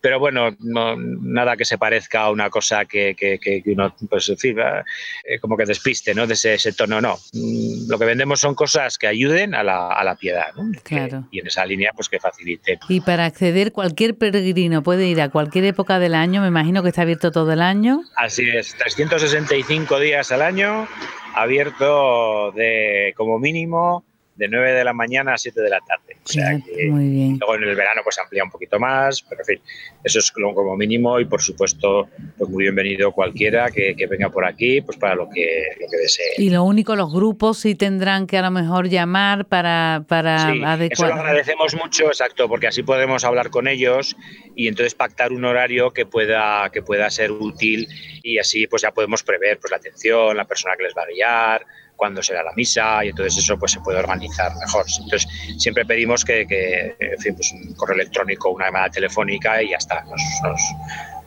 pero 0.01 0.19
bueno, 0.19 0.57
no, 0.61 0.97
nada 0.97 1.57
que 1.57 1.65
se 1.65 1.79
parezca 1.79 2.23
a 2.23 2.31
una 2.31 2.49
cosa 2.51 2.85
que, 2.85 3.15
que, 3.15 3.39
que 3.39 3.63
uno, 3.67 3.95
pues, 4.09 4.29
en 4.29 4.39
fin, 4.39 4.57
eh, 4.59 5.39
como 5.41 5.57
que 5.57 5.65
despiste, 5.65 6.15
¿no? 6.15 6.27
De 6.27 6.35
ese, 6.35 6.55
ese, 6.55 6.73
tono, 6.73 7.01
no. 7.01 7.19
Mm, 7.33 7.91
lo 7.91 7.99
que 7.99 8.05
vendemos 8.05 8.41
son 8.41 8.55
cosas 8.55 8.97
que 8.97 9.07
ayuden 9.07 9.55
a 9.55 9.63
la, 9.63 9.89
a 9.89 10.03
la 10.05 10.17
piedad, 10.17 10.55
¿no? 10.57 10.71
Claro. 10.83 11.29
y 11.31 11.41
en 11.41 11.47
esa 11.47 11.67
línea, 11.67 11.93
pues 11.95 12.09
que 12.09 12.19
faciliten. 12.19 12.79
Y 12.89 13.01
para 13.01 13.31
acceder 13.41 13.73
cualquier 13.73 14.19
peregrino, 14.19 14.83
puede 14.83 15.07
ir 15.07 15.23
a 15.23 15.31
cualquier 15.31 15.65
época 15.65 15.99
del 15.99 16.15
año, 16.15 16.43
me 16.43 16.49
imagino 16.49 16.83
que 16.83 16.91
está 16.91 17.03
abierto 17.03 17.33
todo 17.33 17.51
el 17.53 17.63
año. 17.63 18.03
Así 18.17 18.47
es, 18.47 18.75
365 18.77 19.99
días 19.99 20.31
al 20.31 20.43
año, 20.43 20.87
abierto 21.35 22.53
de 22.53 23.15
como 23.17 23.39
mínimo 23.39 24.05
de 24.37 24.49
9 24.49 24.73
de 24.73 24.85
la 24.85 24.93
mañana 24.93 25.33
a 25.33 25.39
7 25.39 25.59
de 25.59 25.71
la 25.71 25.81
tarde. 25.81 26.10
O 26.23 26.29
sea 26.29 26.59
muy 26.89 27.09
bien. 27.09 27.39
Luego 27.41 27.57
en 27.57 27.65
el 27.65 27.75
verano 27.75 28.03
pues 28.05 28.19
amplía 28.19 28.45
un 28.45 28.51
poquito 28.51 28.79
más, 28.79 29.23
pero 29.23 29.41
en 29.41 29.47
fin, 29.47 29.61
eso 30.05 30.19
es 30.19 30.31
como 30.31 30.77
mínimo 30.77 31.19
y 31.19 31.25
por 31.25 31.41
supuesto 31.41 32.09
pues 32.37 32.51
muy 32.51 32.65
bienvenido 32.65 33.13
cualquiera 33.13 33.71
que, 33.71 33.95
venga 34.09 34.29
por 34.29 34.45
aquí 34.45 34.81
pues 34.83 34.99
para 34.99 35.15
lo 35.15 35.29
que, 35.29 35.69
lo 35.81 35.87
que 35.91 35.97
desee. 35.97 36.35
Y 36.37 36.51
lo 36.51 36.65
único, 36.65 36.95
los 36.95 37.13
grupos 37.13 37.59
sí 37.59 37.75
tendrán 37.75 38.27
que 38.27 38.39
a 38.39 38.43
lo 38.43 38.51
mejor 38.51 38.89
llamar 38.89 39.47
para, 39.47 40.05
para 40.09 40.49
adecuar. 40.49 40.93
Eso 40.93 41.07
lo 41.07 41.15
agradecemos 41.15 41.75
mucho, 41.75 42.07
exacto, 42.07 42.49
porque 42.49 42.67
así 42.67 42.83
podemos 42.83 43.25
hablar 43.25 43.51
con 43.51 43.67
ellos 43.67 44.17
y 44.55 44.69
entonces 44.69 44.95
pactar 44.95 45.33
un 45.33 45.45
horario 45.45 45.93
que 45.93 46.07
pueda, 46.07 46.71
que 46.71 46.83
pueda 46.83 47.09
ser 47.11 47.33
útil 47.33 47.89
y 48.23 48.39
así 48.39 48.67
pues 48.67 48.83
ya 48.83 48.93
podemos 48.93 49.23
prever 49.23 49.59
pues 49.59 49.71
la 49.71 49.79
atención, 49.79 50.37
la 50.37 50.45
persona 50.45 50.77
que 50.77 50.85
les 50.85 50.95
va 50.95 51.03
a 51.03 51.07
guiar, 51.07 51.67
cuándo 52.01 52.23
será 52.23 52.43
la 52.43 52.53
misa 52.57 53.05
y 53.05 53.11
entonces 53.11 53.37
eso 53.37 53.59
pues 53.59 53.73
se 53.73 53.81
puede 53.81 53.99
organizar 53.99 54.57
mejor. 54.57 54.87
Entonces 55.03 55.29
siempre 55.59 55.85
pedimos 55.85 56.25
que, 56.25 56.97
en 56.99 57.19
fin, 57.19 57.35
pues 57.35 57.53
un 57.53 57.75
correo 57.75 57.97
electrónico, 57.97 58.49
una 58.49 58.67
llamada 58.67 58.89
telefónica 58.89 59.63
y 59.63 59.69
ya 59.71 59.77
está. 59.77 60.03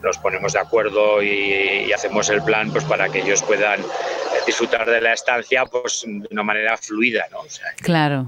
Nos, 0.02 0.18
ponemos 0.18 0.54
de 0.54 0.60
acuerdo 0.60 1.22
y, 1.22 1.94
hacemos 1.94 2.28
el 2.30 2.42
plan 2.42 2.72
pues 2.72 2.84
para 2.86 3.08
que 3.08 3.20
ellos 3.20 3.44
puedan 3.44 3.82
disfrutar 4.48 4.90
de 4.90 5.00
la 5.00 5.14
estancia 5.14 5.64
pues 5.68 6.04
de 6.06 6.28
una 6.32 6.44
manera 6.44 6.76
fluida, 6.76 7.26
¿no? 7.32 7.42
claro. 7.78 8.28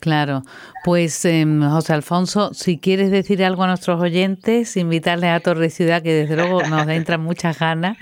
Claro, 0.00 0.42
pues 0.82 1.26
em, 1.26 1.62
José 1.68 1.92
Alfonso, 1.92 2.54
si 2.54 2.78
quieres 2.78 3.10
decir 3.10 3.44
algo 3.44 3.64
a 3.64 3.66
nuestros 3.66 4.00
oyentes, 4.00 4.78
invitarles 4.78 5.28
a 5.28 5.40
Torre 5.40 5.68
Ciudad, 5.68 6.02
que 6.02 6.14
desde 6.14 6.36
luego 6.36 6.62
nos 6.62 6.88
entran 6.88 7.20
muchas 7.20 7.58
ganas, 7.58 7.98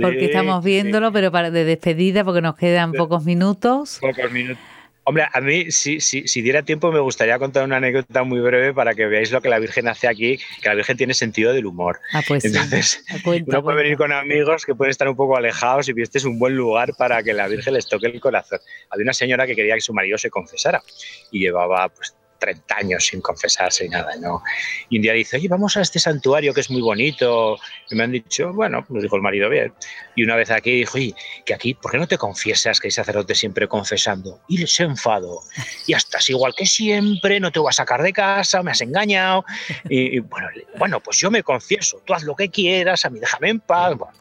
porque 0.00 0.26
estamos 0.26 0.64
viéndolo, 0.64 1.12
pero 1.12 1.32
para 1.32 1.50
de 1.50 1.64
despedida, 1.64 2.24
porque 2.24 2.40
nos 2.40 2.56
quedan 2.56 2.92
pocos 2.92 3.24
minutos. 3.24 3.98
Pocos 4.00 4.30
minutos. 4.30 4.62
Hombre, 5.04 5.26
a 5.32 5.40
mí, 5.40 5.72
si, 5.72 5.98
si, 5.98 6.28
si, 6.28 6.42
diera 6.42 6.62
tiempo, 6.62 6.92
me 6.92 7.00
gustaría 7.00 7.38
contar 7.38 7.64
una 7.64 7.78
anécdota 7.78 8.22
muy 8.22 8.38
breve 8.40 8.74
para 8.74 8.94
que 8.94 9.06
veáis 9.06 9.32
lo 9.32 9.40
que 9.40 9.48
la 9.48 9.58
Virgen 9.58 9.88
hace 9.88 10.06
aquí, 10.06 10.38
que 10.62 10.68
la 10.68 10.74
Virgen 10.74 10.96
tiene 10.96 11.14
sentido 11.14 11.52
del 11.52 11.66
humor. 11.66 11.98
Ah, 12.12 12.22
pues 12.26 12.44
Entonces, 12.44 13.02
uno 13.24 13.62
puede 13.62 13.82
venir 13.82 13.96
con 13.96 14.12
amigos 14.12 14.64
que 14.64 14.74
pueden 14.74 14.90
estar 14.90 15.08
un 15.08 15.16
poco 15.16 15.36
alejados 15.36 15.88
y 15.88 16.00
este 16.00 16.18
es 16.18 16.24
un 16.24 16.38
buen 16.38 16.54
lugar 16.54 16.94
para 16.96 17.22
que 17.22 17.32
la 17.32 17.48
Virgen 17.48 17.74
les 17.74 17.88
toque 17.88 18.06
el 18.06 18.20
corazón. 18.20 18.60
Había 18.90 19.04
una 19.04 19.14
señora 19.14 19.46
que 19.46 19.56
quería 19.56 19.74
que 19.74 19.80
su 19.80 19.94
marido 19.94 20.18
se 20.18 20.30
confesara 20.30 20.82
y 21.32 21.40
llevaba 21.40 21.88
pues 21.88 22.14
30 22.40 22.76
años 22.76 23.06
sin 23.06 23.20
confesarse 23.20 23.86
y 23.86 23.88
nada, 23.88 24.16
¿no? 24.20 24.42
Y 24.88 24.96
un 24.96 25.02
día 25.02 25.12
dice, 25.12 25.36
oye, 25.36 25.46
vamos 25.46 25.76
a 25.76 25.82
este 25.82 26.00
santuario 26.00 26.52
que 26.52 26.62
es 26.62 26.70
muy 26.70 26.80
bonito. 26.80 27.56
Y 27.88 27.94
me 27.94 28.04
han 28.04 28.10
dicho, 28.12 28.52
bueno, 28.52 28.84
nos 28.88 29.02
dijo 29.02 29.14
el 29.14 29.22
marido 29.22 29.48
bien. 29.48 29.72
Y 30.16 30.24
una 30.24 30.34
vez 30.34 30.50
aquí 30.50 30.72
dijo, 30.72 30.98
oye, 30.98 31.14
que 31.44 31.54
aquí, 31.54 31.74
¿por 31.74 31.92
qué 31.92 31.98
no 31.98 32.08
te 32.08 32.18
confiesas 32.18 32.80
que 32.80 32.88
hay 32.88 32.92
sacerdote 32.92 33.34
siempre 33.34 33.68
confesando? 33.68 34.40
Y 34.48 34.66
se 34.66 34.82
enfadó. 34.82 35.42
Y 35.86 35.94
estás 35.94 36.28
igual 36.30 36.54
que 36.56 36.66
siempre, 36.66 37.38
no 37.38 37.52
te 37.52 37.60
voy 37.60 37.70
a 37.70 37.72
sacar 37.72 38.02
de 38.02 38.12
casa, 38.12 38.62
me 38.62 38.72
has 38.72 38.80
engañado. 38.80 39.44
Y, 39.88 40.18
bueno, 40.18 40.48
bueno, 40.78 41.00
pues 41.00 41.18
yo 41.18 41.30
me 41.30 41.42
confieso, 41.42 42.02
tú 42.04 42.14
haz 42.14 42.24
lo 42.24 42.34
que 42.34 42.48
quieras, 42.48 43.04
a 43.04 43.10
mí 43.10 43.20
déjame 43.20 43.50
en 43.50 43.60
paz. 43.60 43.96
Bueno, 43.96 44.14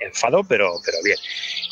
enfado, 0.00 0.44
pero, 0.44 0.72
pero 0.84 0.98
bien. 1.02 1.16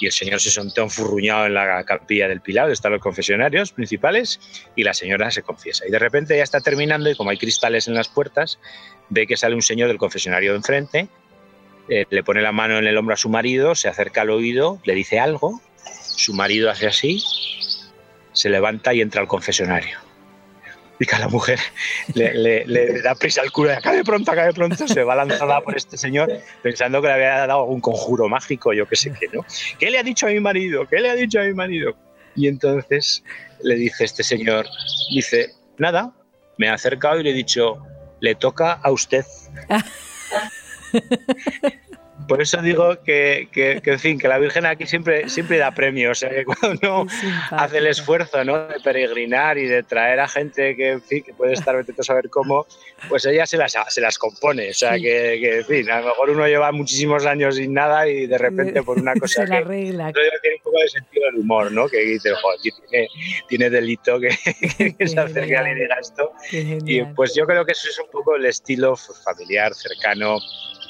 Y 0.01 0.07
el 0.07 0.13
señor 0.13 0.41
se 0.41 0.51
sentó 0.51 0.83
enfurruñado 0.83 1.47
en 1.47 1.55
la 1.55 1.85
capilla 1.85 2.29
del 2.29 2.41
Pilar, 2.41 2.71
están 2.71 2.93
los 2.93 3.01
confesionarios 3.01 3.73
principales, 3.73 4.41
y 4.75 4.85
la 4.85 4.95
señora 4.95 5.31
se 5.31 5.43
confiesa. 5.43 5.87
Y 5.87 5.91
de 5.91 5.99
repente 5.99 6.37
ya 6.37 6.43
está 6.43 6.61
terminando, 6.61 7.11
y 7.11 7.17
como 7.17 7.31
hay 7.31 7.39
cristales 7.39 7.89
en 7.89 7.95
las 7.95 8.09
puertas, 8.09 8.59
ve 9.09 9.27
que 9.27 9.37
sale 9.37 9.55
un 9.55 9.63
señor 9.63 9.89
del 9.89 9.99
confesionario 9.99 10.53
de 10.53 10.57
enfrente, 10.59 11.09
eh, 11.89 12.05
le 12.11 12.25
pone 12.25 12.43
la 12.43 12.53
mano 12.53 12.79
en 12.79 12.87
el 12.87 12.97
hombro 12.97 13.15
a 13.15 13.19
su 13.19 13.29
marido, 13.29 13.75
se 13.75 13.89
acerca 13.89 14.23
al 14.23 14.31
oído, 14.31 14.81
le 14.85 14.95
dice 14.95 15.21
algo, 15.21 15.61
su 16.17 16.35
marido 16.35 16.71
hace 16.71 16.87
así, 16.87 17.23
se 18.33 18.51
levanta 18.51 18.93
y 18.93 19.01
entra 19.01 19.21
al 19.21 19.29
confesionario 19.29 20.06
y 20.99 21.07
que 21.07 21.19
la 21.19 21.29
mujer 21.29 21.59
le, 22.15 23.03
da 23.03 23.15
prisa 23.15 23.43
al 23.43 23.53
cura, 23.53 23.79
acabe 23.79 24.05
pronto, 24.05 24.31
acabe 24.31 24.53
pronto, 24.53 24.89
se 24.89 25.03
va 25.03 25.15
lanzada 25.15 25.61
por 25.61 25.77
este 25.77 25.97
señor 25.97 26.31
pensando 26.63 27.01
que 27.01 27.09
le 27.09 27.15
había 27.15 27.47
dado 27.47 27.61
algún 27.61 27.81
conjuro 27.81 28.29
mágico, 28.29 28.73
yo 28.73 28.87
qué 28.87 28.97
sé 28.97 29.13
qué, 29.19 29.29
¿no? 29.33 29.45
¿Qué 29.79 29.91
le 29.91 29.99
ha 29.99 30.03
dicho 30.03 30.27
a 30.27 30.31
mi 30.31 30.41
marido? 30.41 30.87
¿Qué 30.89 31.01
le 31.01 31.11
ha 31.11 31.15
dicho 31.15 31.41
a 31.41 31.45
mi 31.45 31.55
marido? 31.55 31.95
Y 32.35 32.49
entonces 32.49 33.23
le 33.63 33.77
dice 33.77 34.05
este 34.05 34.23
señor, 34.23 34.67
dice, 35.11 35.53
nada, 35.79 36.13
me 36.59 36.69
ha 36.69 36.75
acercado 36.75 37.21
y 37.21 37.25
le 37.25 37.31
he 37.31 37.35
dicho, 37.35 37.83
le 38.21 38.35
toca 38.35 38.73
a 38.73 38.91
usted. 38.91 39.25
Por 42.29 42.43
eso 42.43 42.61
digo 42.61 43.03
que, 43.03 43.49
que, 43.53 43.81
en 43.85 43.99
fin, 43.99 44.19
que 44.19 44.29
la 44.29 44.39
Virgen 44.39 44.67
aquí 44.67 44.87
siempre, 44.87 45.29
siempre 45.29 45.59
da 45.59 45.71
premios. 45.73 46.23
¿eh? 46.23 46.45
Cuando 46.45 47.03
uno 47.03 47.07
hace 47.51 47.79
el 47.79 47.87
esfuerzo 47.87 48.45
¿no? 48.45 48.67
de 48.67 48.81
peregrinar 48.81 49.59
y 49.59 49.67
de 49.67 49.83
traer 49.83 50.21
a 50.21 50.29
gente 50.29 50.77
que, 50.77 50.91
en 50.93 51.03
fin, 51.03 51.23
que 51.23 51.35
puede 51.35 51.53
estar 51.53 51.77
a 51.77 52.03
saber 52.03 52.29
cómo, 52.31 52.67
pues 53.09 53.25
ella 53.27 53.47
se 53.47 53.57
las, 53.57 53.77
se 53.89 54.01
las 54.01 54.19
compone. 54.19 54.71
O 54.71 54.75
sea, 54.75 54.95
que, 54.95 55.39
que, 55.41 55.59
en 55.59 55.65
fin, 55.65 55.91
a 55.91 56.01
lo 56.01 56.09
mejor 56.09 56.31
uno 56.31 56.47
lleva 56.47 56.73
muchísimos 56.73 57.27
años 57.27 57.57
sin 57.57 57.73
nada 57.73 58.09
y 58.09 58.27
de 58.27 58.39
repente 58.39 58.83
por 58.83 58.99
una 58.99 59.15
cosa 59.21 59.43
se 59.43 59.49
la 59.49 59.59
arregla. 59.59 60.13
tiene 60.13 60.57
un 60.57 60.63
poco 60.63 60.81
de 60.81 60.89
sentido 60.89 61.27
del 61.27 61.41
humor, 61.41 61.73
¿no? 61.73 61.89
Que 61.89 61.99
dice, 62.01 62.31
joder, 62.35 62.61
tiene, 62.61 63.09
tiene 63.49 63.71
delito 63.71 64.19
que, 64.19 64.31
se 65.07 65.21
acerque 65.21 65.57
a 65.57 65.63
le 65.63 65.75
diga 65.75 65.97
esto. 66.01 66.33
Y 66.53 67.03
pues 67.03 67.35
yo 67.35 67.47
creo 67.47 67.65
que 67.65 67.73
eso 67.73 67.89
es 67.89 67.99
un 67.99 68.11
poco 68.11 68.37
el 68.37 68.47
estilo 68.47 68.97
familiar, 68.97 69.75
cercano, 69.75 70.39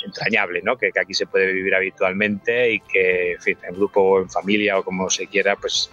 entrañable, 0.04 0.62
¿no? 0.62 0.76
Que, 0.76 0.90
que, 0.90 1.00
aquí 1.00 1.14
se 1.14 1.26
puede 1.26 1.52
vivir 1.52 1.74
habitualmente 1.74 2.72
y 2.72 2.80
que, 2.80 3.32
en 3.32 3.40
fin, 3.40 3.58
en 3.68 3.74
grupo 3.74 4.00
o 4.00 4.20
en 4.20 4.30
familia 4.30 4.78
o 4.78 4.84
como 4.84 5.08
se 5.10 5.26
quiera, 5.26 5.56
pues 5.56 5.90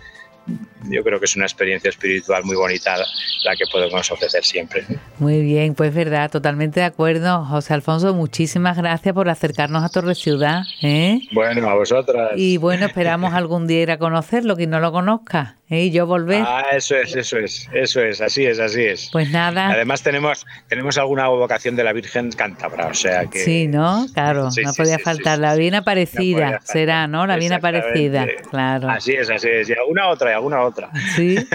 yo 0.90 1.04
creo 1.04 1.20
que 1.20 1.26
es 1.26 1.36
una 1.36 1.46
experiencia 1.46 1.90
espiritual 1.90 2.44
muy 2.44 2.56
bonita 2.56 2.98
la 3.46 3.56
que 3.56 3.64
podemos 3.72 4.12
ofrecer 4.12 4.44
siempre. 4.44 4.86
Muy 5.18 5.42
bien, 5.42 5.76
pues 5.76 5.94
verdad, 5.94 6.30
totalmente 6.30 6.82
de 6.82 6.86
acuerdo. 6.86 7.46
José 7.46 7.74
Alfonso, 7.74 8.14
muchísimas 8.14 8.78
gracias 8.78 9.14
por 9.14 9.30
acercarnos 9.30 9.84
a 9.84 9.90
Torre 9.90 10.16
Ciudad. 10.16 10.64
¿eh? 10.82 11.22
Bueno, 11.32 11.70
a 11.70 11.76
vosotras. 11.76 12.32
Y 12.36 12.58
bueno, 12.58 12.88
esperamos 12.88 13.34
algún 13.34 13.68
día 13.68 13.82
ir 13.82 13.92
a 13.92 13.98
conocerlo, 13.98 14.58
quien 14.58 14.72
no 14.72 14.82
lo 14.82 14.92
conozca. 14.92 15.58
¿Eh? 15.74 15.86
Y 15.86 15.92
yo 15.92 16.06
volver. 16.06 16.44
Ah, 16.46 16.66
eso 16.72 16.96
es, 16.96 17.16
eso 17.16 17.38
es, 17.38 17.70
eso 17.74 18.02
es, 18.02 18.22
así 18.22 18.46
es, 18.46 18.60
así 18.60 18.84
es. 18.84 19.10
Pues 19.12 19.30
nada. 19.32 19.68
Además 19.70 20.04
tenemos, 20.04 20.46
tenemos 20.70 20.98
alguna 20.98 21.28
vocación 21.28 21.76
de 21.76 21.84
la 21.84 21.94
Virgen 21.94 22.32
cántabra, 22.32 22.88
o 22.88 22.94
sea 22.94 23.26
que... 23.26 23.40
Sí, 23.40 23.68
¿no? 23.68 24.06
Claro, 24.14 24.50
no 24.64 24.74
podía 24.74 25.00
faltar. 25.00 25.40
la 25.40 25.56
bien 25.56 25.76
aparecida 25.76 26.62
será, 26.64 27.08
¿no? 27.08 27.28
La 27.28 27.38
bien 27.38 27.54
aparecida, 27.54 28.26
claro. 28.50 28.90
Así 28.90 29.14
es, 29.14 29.30
así 29.30 29.50
es. 29.50 29.70
Y 29.70 29.74
alguna 29.74 30.10
otra, 30.10 30.32
y 30.32 30.34
alguna 30.34 30.62
otra. 30.62 30.90
Sí. 31.16 31.36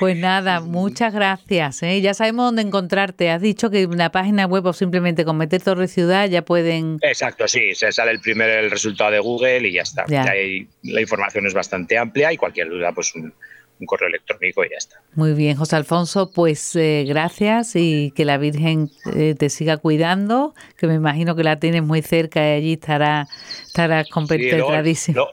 Pues 0.00 0.16
nada, 0.16 0.60
muchas 0.60 1.14
gracias. 1.14 1.82
¿eh? 1.82 2.00
Ya 2.00 2.14
sabemos 2.14 2.46
dónde 2.46 2.62
encontrarte. 2.62 3.30
Has 3.30 3.40
dicho 3.40 3.70
que 3.70 3.82
en 3.82 3.96
la 3.96 4.10
página 4.10 4.44
web 4.46 4.66
o 4.66 4.72
simplemente 4.72 5.24
con 5.24 5.36
meter 5.36 5.62
Torre 5.62 5.88
Ciudad 5.88 6.28
ya 6.28 6.42
pueden. 6.42 6.98
Exacto, 7.00 7.46
sí. 7.46 7.74
Se 7.74 7.92
sale 7.92 8.10
el 8.10 8.20
primer 8.20 8.50
el 8.50 8.70
resultado 8.70 9.12
de 9.12 9.20
Google 9.20 9.68
y 9.68 9.72
ya 9.72 9.82
está. 9.82 10.04
Ya. 10.08 10.24
la 10.82 11.00
información 11.00 11.46
es 11.46 11.54
bastante 11.54 11.96
amplia 11.96 12.32
y 12.32 12.36
cualquier 12.36 12.68
duda, 12.68 12.92
pues 12.92 13.13
un, 13.16 13.32
correo 13.86 14.08
electrónico 14.08 14.64
y 14.64 14.70
ya 14.70 14.78
está. 14.78 15.02
Muy 15.14 15.34
bien, 15.34 15.58
José 15.58 15.76
Alfonso, 15.76 16.30
pues 16.32 16.74
eh, 16.74 17.04
gracias 17.06 17.76
y 17.76 18.12
que 18.12 18.24
la 18.24 18.38
Virgen 18.38 18.88
eh, 19.14 19.34
te 19.38 19.50
siga 19.50 19.76
cuidando, 19.76 20.54
que 20.78 20.86
me 20.86 20.94
imagino 20.94 21.36
que 21.36 21.44
la 21.44 21.58
tienes 21.58 21.82
muy 21.82 22.00
cerca 22.00 22.40
y 22.40 22.52
allí 22.52 22.72
estará, 22.74 23.28
estará 23.66 24.04
competentadísimo. 24.06 25.26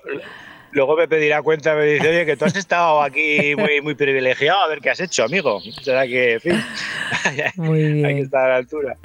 Luego 0.71 0.95
me 0.95 1.07
pedirá 1.07 1.41
cuenta, 1.41 1.75
me 1.75 1.85
dice, 1.85 2.09
oye, 2.09 2.25
que 2.25 2.37
tú 2.37 2.45
has 2.45 2.55
estado 2.55 3.01
aquí 3.01 3.55
muy, 3.57 3.81
muy 3.81 3.95
privilegiado, 3.95 4.61
a 4.61 4.67
ver 4.67 4.79
qué 4.79 4.89
has 4.89 4.99
hecho, 4.99 5.23
amigo. 5.23 5.61
Será 5.81 6.05
que, 6.07 6.33
en 6.33 6.41
fin, 6.41 6.63
muy 7.55 7.93
bien. 7.93 8.05
hay 8.05 8.15
que 8.15 8.21
estar 8.21 8.45
a 8.45 8.49
la 8.49 8.55
altura. 8.57 8.97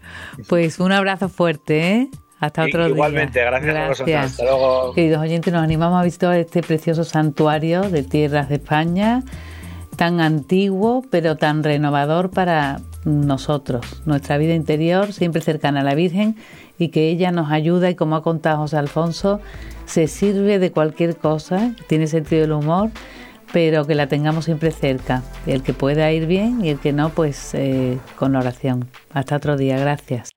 Pues 0.49 0.79
un 0.79 0.93
abrazo 0.93 1.29
fuerte, 1.29 1.93
¿eh? 1.93 2.09
Hasta 2.39 2.65
otro 2.65 2.85
día. 2.85 2.95
Igualmente, 2.95 3.41
gracias, 3.41 3.65
gracias, 3.65 3.85
a 3.85 3.89
vosotros. 3.89 4.17
Hasta 4.17 4.45
luego. 4.45 4.95
Queridos 4.95 5.23
oyentes, 5.23 5.53
nos 5.53 5.63
animamos 5.63 6.01
a 6.01 6.05
visitar 6.05 6.37
este 6.37 6.63
precioso 6.63 7.05
santuario 7.05 7.83
de 7.83 8.03
tierras 8.03 8.49
de 8.49 8.57
España, 8.57 9.23
tan 9.97 10.21
antiguo, 10.21 11.03
pero 11.11 11.37
tan 11.37 11.65
renovador 11.65 12.31
para 12.31 12.81
nosotros, 13.05 14.03
nuestra 14.05 14.37
vida 14.37 14.55
interior, 14.55 15.13
siempre 15.13 15.41
cercana 15.41 15.81
a 15.81 15.85
la 15.85 15.95
Virgen 15.95 16.37
y 16.79 16.89
que 16.89 17.09
ella 17.09 17.31
nos 17.31 17.51
ayuda 17.51 17.89
y 17.89 17.95
como 17.95 18.17
ha 18.17 18.23
contado 18.23 18.59
José 18.59 18.77
Alfonso, 18.77 19.41
se 19.87 20.09
sirve 20.09 20.59
de 20.59 20.73
cualquier 20.73 21.17
cosa, 21.17 21.73
tiene 21.87 22.07
sentido 22.07 22.43
del 22.43 22.53
humor, 22.53 22.91
pero 23.53 23.87
que 23.87 23.95
la 23.95 24.09
tengamos 24.09 24.45
siempre 24.45 24.73
cerca. 24.73 25.23
El 25.47 25.63
que 25.63 25.73
pueda 25.73 26.11
ir 26.13 26.27
bien 26.27 26.65
y 26.65 26.71
el 26.71 26.79
que 26.79 26.93
no, 26.93 27.11
pues 27.11 27.55
eh, 27.55 27.99
con 28.17 28.37
oración. 28.37 28.89
Hasta 29.13 29.37
otro 29.37 29.57
día, 29.57 29.79
gracias. 29.79 30.31